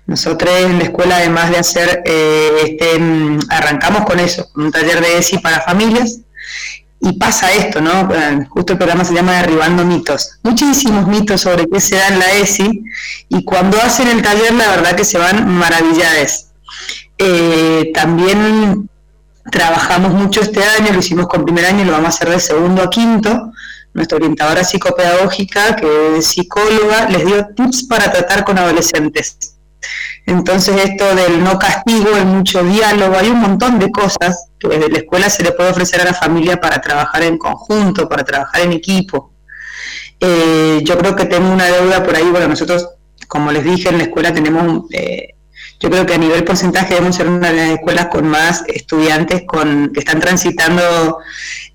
[0.08, 4.72] Nosotros en la escuela, además de hacer, eh, este, mm, arrancamos con eso, con un
[4.72, 6.20] taller de ESI para familias,
[7.02, 8.10] y pasa esto, ¿no?
[8.50, 10.40] Justo el programa se llama Derribando mitos.
[10.44, 12.84] Muchísimos mitos sobre qué se da en la ESI,
[13.28, 16.52] y cuando hacen el taller, la verdad que se van maravilladas.
[17.18, 18.90] Eh, también
[19.52, 22.82] trabajamos mucho este año, lo hicimos con primer año lo vamos a hacer de segundo
[22.84, 23.52] a quinto,
[23.94, 29.56] nuestra orientadora psicopedagógica, que es psicóloga, les dio tips para tratar con adolescentes.
[30.26, 34.90] Entonces esto del no castigo, el mucho diálogo, hay un montón de cosas que desde
[34.90, 38.62] la escuela se le puede ofrecer a la familia para trabajar en conjunto, para trabajar
[38.62, 39.34] en equipo.
[40.20, 42.90] Eh, yo creo que tengo una deuda por ahí, bueno, nosotros,
[43.28, 45.36] como les dije, en la escuela tenemos, eh,
[45.80, 49.44] yo creo que a nivel porcentaje debemos ser una de las escuelas con más estudiantes
[49.48, 51.20] con, que están transitando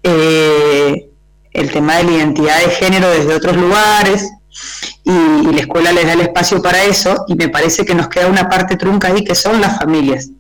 [0.03, 1.09] eh,
[1.55, 4.31] el tema de la identidad de género desde otros lugares
[5.05, 8.27] y, la escuela les da el espacio para eso y me parece que nos queda
[8.27, 10.31] una parte trunca ahí que son las familias,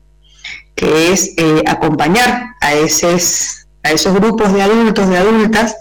[0.74, 5.77] que es eh, acompañar a, esos, a esos grupos de adultos, de adultas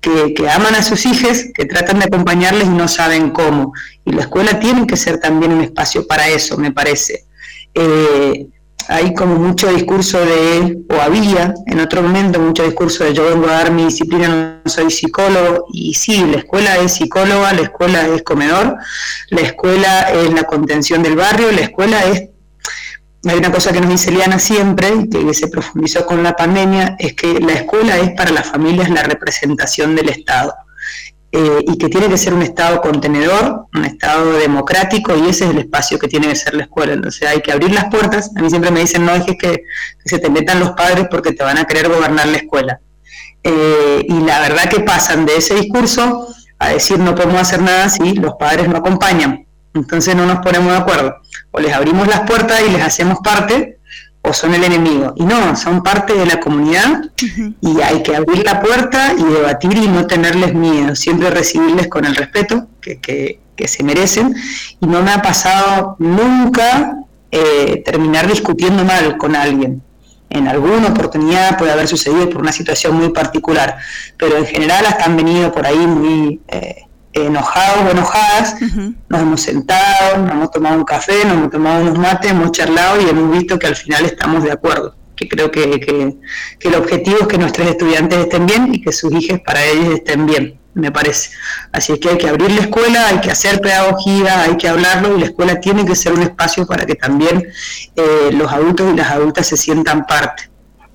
[0.00, 3.72] que, aman a sus hijos, que tratan de acompañarles y no saben cómo.
[4.04, 7.24] Y la escuela tiene que ser también un espacio para eso, me parece.
[7.74, 8.48] Eh,
[8.88, 13.46] hay como mucho discurso de, o había en otro momento mucho discurso de yo vengo
[13.48, 18.06] a dar mi disciplina, no soy psicólogo, y sí, la escuela es psicóloga, la escuela
[18.08, 18.76] es comedor,
[19.30, 22.28] la escuela es la contención del barrio, la escuela es,
[23.24, 26.96] hay una cosa que nos dice Liana siempre, y que se profundizó con la pandemia,
[26.98, 30.54] es que la escuela es para las familias la representación del Estado.
[31.34, 35.50] Eh, y que tiene que ser un Estado contenedor, un Estado democrático, y ese es
[35.52, 36.92] el espacio que tiene que ser la escuela.
[36.92, 38.30] Entonces hay que abrir las puertas.
[38.36, 39.62] A mí siempre me dicen, no dejes que,
[40.04, 42.80] se te metan los padres porque te van a querer gobernar la escuela.
[43.42, 46.28] Eh, y la verdad que pasan de ese discurso
[46.58, 49.46] a decir no podemos hacer nada si los padres no acompañan.
[49.72, 51.14] Entonces no nos ponemos de acuerdo.
[51.50, 53.78] O les abrimos las puertas y les hacemos parte,
[54.22, 55.12] o son el enemigo.
[55.16, 57.02] Y no, son parte de la comunidad
[57.60, 62.04] y hay que abrir la puerta y debatir y no tenerles miedo, siempre recibirles con
[62.04, 63.38] el respeto que, que,
[63.68, 64.34] se merecen.
[64.80, 66.96] Y no me ha pasado nunca
[67.30, 69.82] eh, terminar discutiendo mal con alguien.
[70.30, 73.76] En alguna oportunidad puede haber sucedido por una situación muy particular,
[74.16, 76.40] pero en general hasta han venido por ahí muy...
[76.48, 78.56] Eh, enojados o enojadas,
[79.08, 83.00] nos hemos sentado, nos hemos tomado un café, nos hemos tomado unos mates, hemos charlado
[83.00, 84.94] y hemos visto que al final estamos de acuerdo.
[85.14, 89.12] Que creo que, que, el objetivo es que nuestros estudiantes estén bien y que sus
[89.12, 91.30] hijos para ellos estén bien, me parece.
[91.70, 95.16] Así es que hay que abrir la escuela, hay que hacer pedagogía, hay que hablarlo
[95.16, 97.46] y la escuela tiene que ser un espacio para que también
[97.94, 100.50] eh, los adultos y las adultas se sientan parte,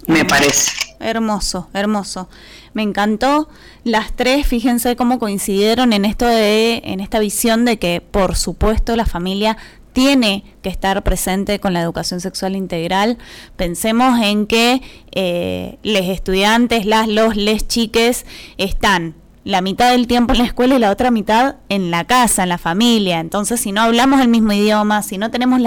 [0.07, 0.86] me parece.
[0.99, 2.27] Hermoso, hermoso.
[2.73, 3.49] Me encantó
[3.83, 8.95] las tres, fíjense cómo coincidieron en esto de, en esta visión de que, por supuesto,
[8.95, 9.57] la familia
[9.93, 13.17] tiene que estar presente con la educación sexual integral.
[13.55, 18.25] Pensemos en que eh, los estudiantes, las, los, les chiques
[18.57, 22.43] están la mitad del tiempo en la escuela y la otra mitad en la casa,
[22.43, 23.19] en la familia.
[23.19, 25.61] Entonces, si no hablamos el mismo idioma, si no tenemos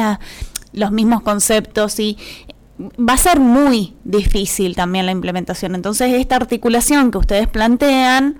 [0.73, 2.19] los mismos conceptos, y
[2.99, 5.75] va a ser muy difícil también la implementación.
[5.75, 8.39] Entonces, esta articulación que ustedes plantean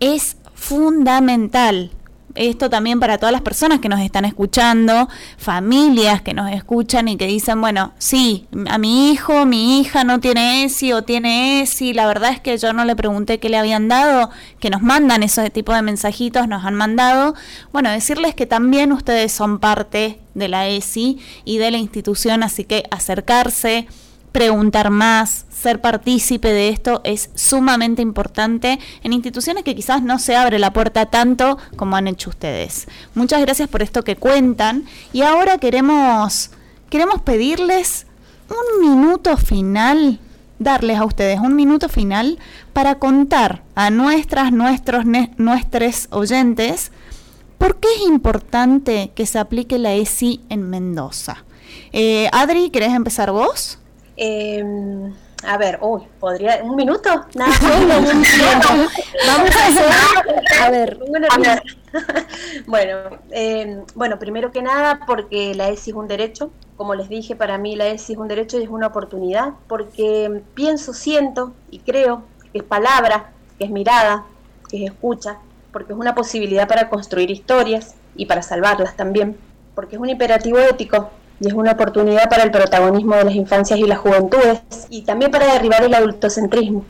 [0.00, 1.90] es fundamental
[2.34, 5.08] esto también para todas las personas que nos están escuchando,
[5.38, 10.20] familias que nos escuchan y que dicen, bueno, sí, a mi hijo, mi hija no
[10.20, 13.56] tiene ESI o tiene ESI, la verdad es que yo no le pregunté qué le
[13.56, 14.30] habían dado,
[14.60, 17.34] que nos mandan esos tipos de mensajitos, nos han mandado,
[17.72, 22.64] bueno, decirles que también ustedes son parte de la ESI y de la institución, así
[22.64, 23.86] que acercarse,
[24.34, 30.34] preguntar más, ser partícipe de esto es sumamente importante en instituciones que quizás no se
[30.34, 32.88] abre la puerta tanto como han hecho ustedes.
[33.14, 36.50] Muchas gracias por esto que cuentan y ahora queremos
[36.90, 38.08] queremos pedirles
[38.50, 40.18] un minuto final
[40.58, 42.40] darles a ustedes un minuto final
[42.72, 45.04] para contar a nuestras, nuestros,
[45.36, 46.90] nuestros oyentes
[47.58, 51.44] por qué es importante que se aplique la ESI en Mendoza.
[51.92, 53.78] Eh, Adri, ¿querés empezar vos?
[54.16, 55.12] Em,
[55.46, 56.60] a ver, uy, ¿podría?
[56.62, 57.08] ¿Un minuto?
[57.34, 57.52] Nada,
[59.26, 59.92] Vamos a hacer.
[60.62, 60.98] A ver,
[62.66, 62.96] bueno,
[63.30, 66.50] em, bueno, primero que nada, porque la ESI es un derecho.
[66.76, 70.42] Como les dije, para mí la ESI es un derecho y es una oportunidad, porque
[70.54, 72.22] pienso, siento y creo
[72.52, 74.24] que es palabra, que es mirada,
[74.68, 75.38] que es escucha,
[75.72, 79.36] porque es una posibilidad para construir historias y para salvarlas también,
[79.74, 83.78] porque es un imperativo ético y es una oportunidad para el protagonismo de las infancias
[83.78, 86.84] y las juventudes y también para derribar el adultocentrismo,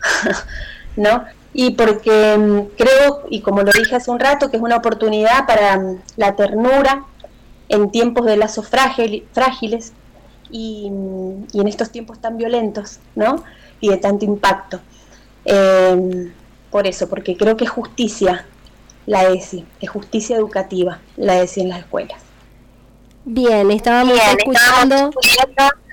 [0.97, 1.25] ¿no?
[1.53, 5.47] Y porque mm, creo, y como lo dije hace un rato, que es una oportunidad
[5.47, 7.05] para mm, la ternura
[7.69, 9.93] en tiempos de lazos frágiles
[10.51, 13.43] y, mm, y, en estos tiempos tan violentos, ¿no?
[13.81, 14.81] Y de tanto impacto.
[15.45, 16.33] Em,
[16.71, 18.47] por eso, porque creo que es justicia
[19.07, 22.21] la ESI, es justicia educativa, la ESI en las escuelas.
[23.27, 25.11] Bien, estábamos escuchando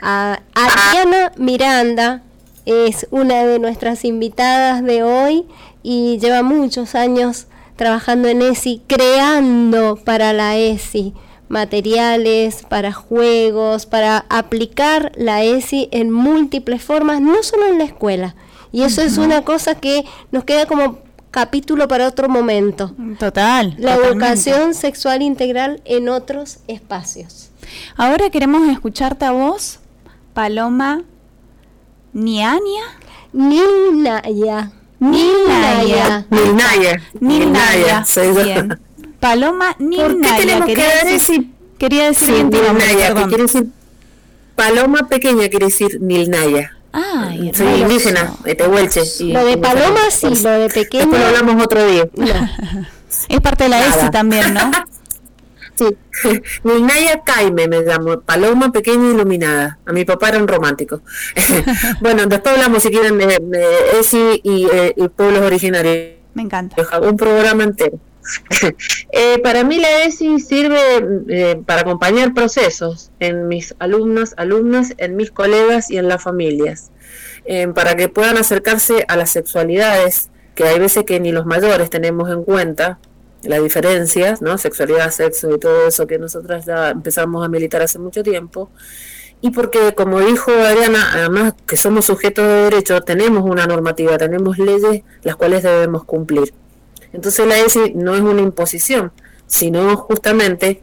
[0.02, 2.24] a Adriana Miranda,
[2.66, 5.46] es una de nuestras invitadas de hoy
[5.82, 7.48] y lleva muchos años
[7.78, 11.14] trabajando en ESI, creando para la ESI
[11.48, 18.36] materiales, para juegos, para aplicar la ESI en múltiples formas, no solo en la escuela.
[18.74, 21.00] Y eso es una cosa que nos queda como
[21.32, 22.94] capítulo para otro momento.
[23.18, 23.74] Total.
[23.80, 27.50] La educación sexual integral en otros espacios.
[27.96, 29.80] Ahora queremos escucharte a vos,
[30.34, 31.04] Paloma
[32.14, 32.84] Niania.
[33.34, 34.72] Nilnaya.
[35.00, 36.26] Nilnaya.
[36.30, 37.02] Nilnaya.
[37.20, 38.06] Nilnaya.
[38.44, 38.80] Bien.
[39.20, 40.66] Paloma Nilnaya.
[40.66, 43.68] qué quería decir, Quería decir sí, Nilnaya, que quiere decir
[44.56, 46.78] Paloma pequeña quiere decir Nilnaya.
[46.94, 49.02] Ay, Soy indígena, de Tehuelche.
[49.26, 51.04] Lo de paloma sí, lo de pequeño.
[51.06, 52.10] Después lo hablamos otro día.
[53.30, 54.72] es parte de la ESI también, ¿no?
[55.76, 55.86] sí.
[56.64, 59.80] Nilnaya Caime me llamo, paloma pequeña iluminada.
[59.86, 61.02] A mi papá era un romántico.
[62.02, 66.16] bueno, después hablamos si quieren de, ESI y, eh, y pueblos originarios.
[66.34, 66.76] Me encanta.
[67.02, 68.00] Un programa entero.
[69.14, 70.80] Eh, para mí la ESI sirve
[71.28, 76.92] eh, para acompañar procesos en mis alumnas, alumnas, en mis colegas y en las familias,
[77.46, 81.90] eh, para que puedan acercarse a las sexualidades, que hay veces que ni los mayores
[81.90, 83.00] tenemos en cuenta,
[83.44, 84.58] las diferencias, ¿no?
[84.58, 88.70] Sexualidad, sexo y todo eso que nosotras ya empezamos a militar hace mucho tiempo.
[89.42, 94.60] Y porque, como dijo Adriana, además que somos sujetos de derecho, tenemos una normativa, tenemos
[94.60, 96.54] leyes las cuales debemos cumplir.
[97.14, 99.12] Entonces la ESI no es una imposición,
[99.48, 100.82] sino justamente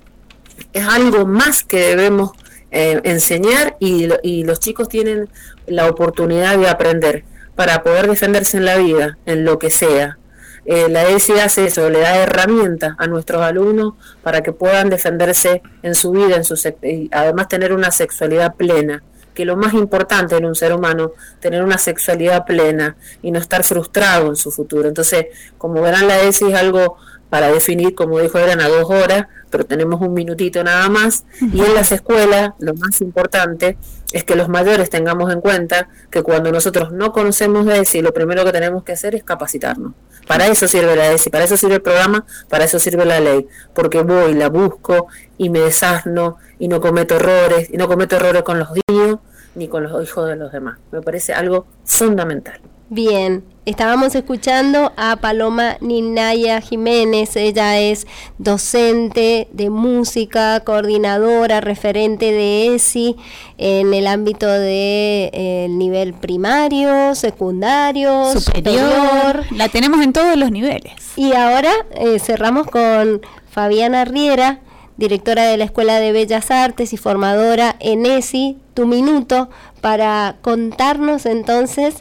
[0.73, 2.33] es algo más que debemos
[2.71, 4.09] eh, enseñar y,
[4.45, 5.29] los chicos tienen
[5.67, 7.25] la oportunidad de aprender
[7.55, 10.19] para poder defenderse en la vida, en lo que sea.
[10.67, 15.63] Eh, la ESI hace eso, le da herramientas a nuestros alumnos para que puedan defenderse
[15.83, 19.03] en su vida, en su y además tener una sexualidad plena
[19.39, 23.63] que lo más importante en un ser humano, tener una sexualidad plena y no estar
[23.63, 24.89] frustrado en su futuro.
[24.89, 25.27] Entonces,
[25.59, 26.97] como verán, la ESI es algo
[27.31, 31.25] para definir, como dijo eran a dos horas, pero tenemos un minutito nada más.
[31.41, 33.79] Y en las escuelas, lo más importante
[34.11, 38.13] es que los mayores tengamos en cuenta que cuando nosotros no conocemos de ESI, lo
[38.13, 39.93] primero que tenemos que hacer es capacitarnos.
[40.27, 43.47] Para eso sirve la ESI, para eso sirve el programa, para eso sirve la ley.
[43.73, 45.07] Porque voy, la busco
[45.37, 49.19] y me desasno y no cometo errores, y no cometo errores con los niños,
[49.59, 50.79] ni con los hijos de los demás.
[50.93, 52.61] Me parece algo fundamental.
[52.91, 58.07] Bien, estábamos escuchando a Paloma Ninaya Jiménez, ella es
[58.39, 63.17] docente de música, coordinadora, referente de ESI
[63.59, 69.45] en el ámbito de eh, nivel primario, secundario, superior.
[69.51, 70.95] La tenemos en todos los niveles.
[71.17, 73.21] Y ahora eh, cerramos con
[73.51, 74.61] Fabiana Riera,
[74.97, 79.51] directora de la Escuela de Bellas Artes y formadora en ESI, tu minuto
[79.81, 81.97] para contarnos entonces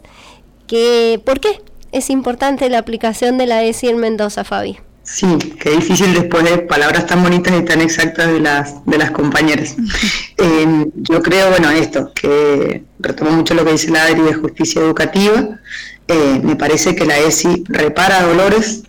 [0.68, 1.60] que, por qué
[1.92, 4.78] es importante la aplicación de la ESI en Mendoza, Fabi.
[5.02, 5.26] Sí,
[5.60, 9.76] qué difícil después de palabras tan bonitas y tan exactas de las, de las compañeras.
[10.38, 14.80] Em, yo creo, bueno, esto, que retomo mucho lo que dice la Adri de justicia
[14.80, 15.60] educativa.
[16.08, 18.84] Eh, me parece que la ESI repara dolores,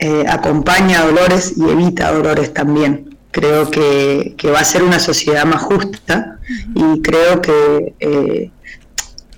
[0.00, 5.62] eh, acompaña dolores y evita dolores también creo que, va a ser una sociedad más
[5.62, 6.38] justa
[6.74, 8.50] y creo que eh,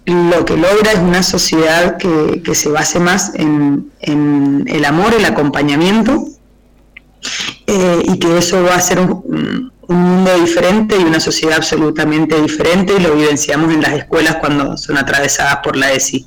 [0.05, 3.91] lo que logra es una sociedad que, se base más en,
[4.67, 6.27] el amor, el acompañamiento
[7.67, 12.39] eh, y que eso va a ser un, un mundo diferente y una sociedad absolutamente
[12.41, 16.27] diferente y lo vivenciamos en las escuelas cuando son atravesadas por la ESI.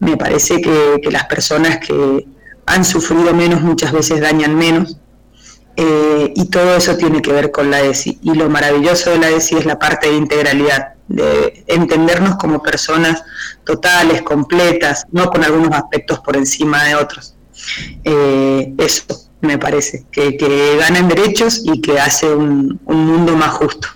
[0.00, 2.26] Me parece que, las personas que
[2.66, 4.98] han sufrido menos muchas veces dañan menos
[5.80, 8.18] eh, y todo eso tiene que ver con la ESI.
[8.20, 13.22] Y lo maravilloso de la ESI es la parte de integralidad, de entendernos como personas
[13.64, 17.36] totales, completas, no con algunos aspectos por encima de otros.
[18.02, 19.04] Eh, eso
[19.40, 23.86] me parece, que, que ganan derechos y que hace un, mundo más justo.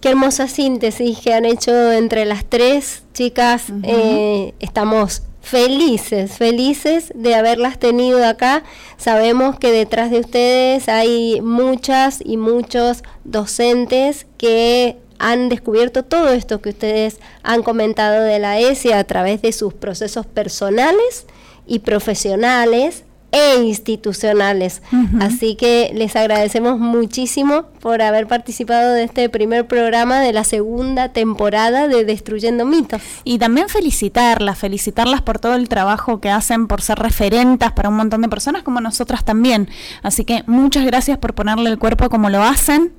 [0.00, 3.66] Qué hermosa síntesis que han hecho entre las tres chicas.
[3.84, 8.62] Eh, estamos felices, felices de haberlas tenido acá.
[8.96, 16.62] Sabemos que detrás de ustedes hay muchas y muchos docentes que han descubierto todo esto
[16.62, 21.26] que ustedes han comentado de la ESI a través de sus procesos personales
[21.66, 24.82] y profesionales e institucionales.
[25.20, 31.10] Así que les agradecemos muchísimo por haber participado de este primer programa de la segunda
[31.10, 33.00] temporada de Destruyendo Mitos.
[33.24, 37.96] Y también felicitarlas, felicitarlas por todo el trabajo que hacen, por ser referentas para un
[37.96, 39.68] montón de personas como nosotras también.
[40.02, 42.92] Así que muchas gracias por ponerle el cuerpo como lo hacen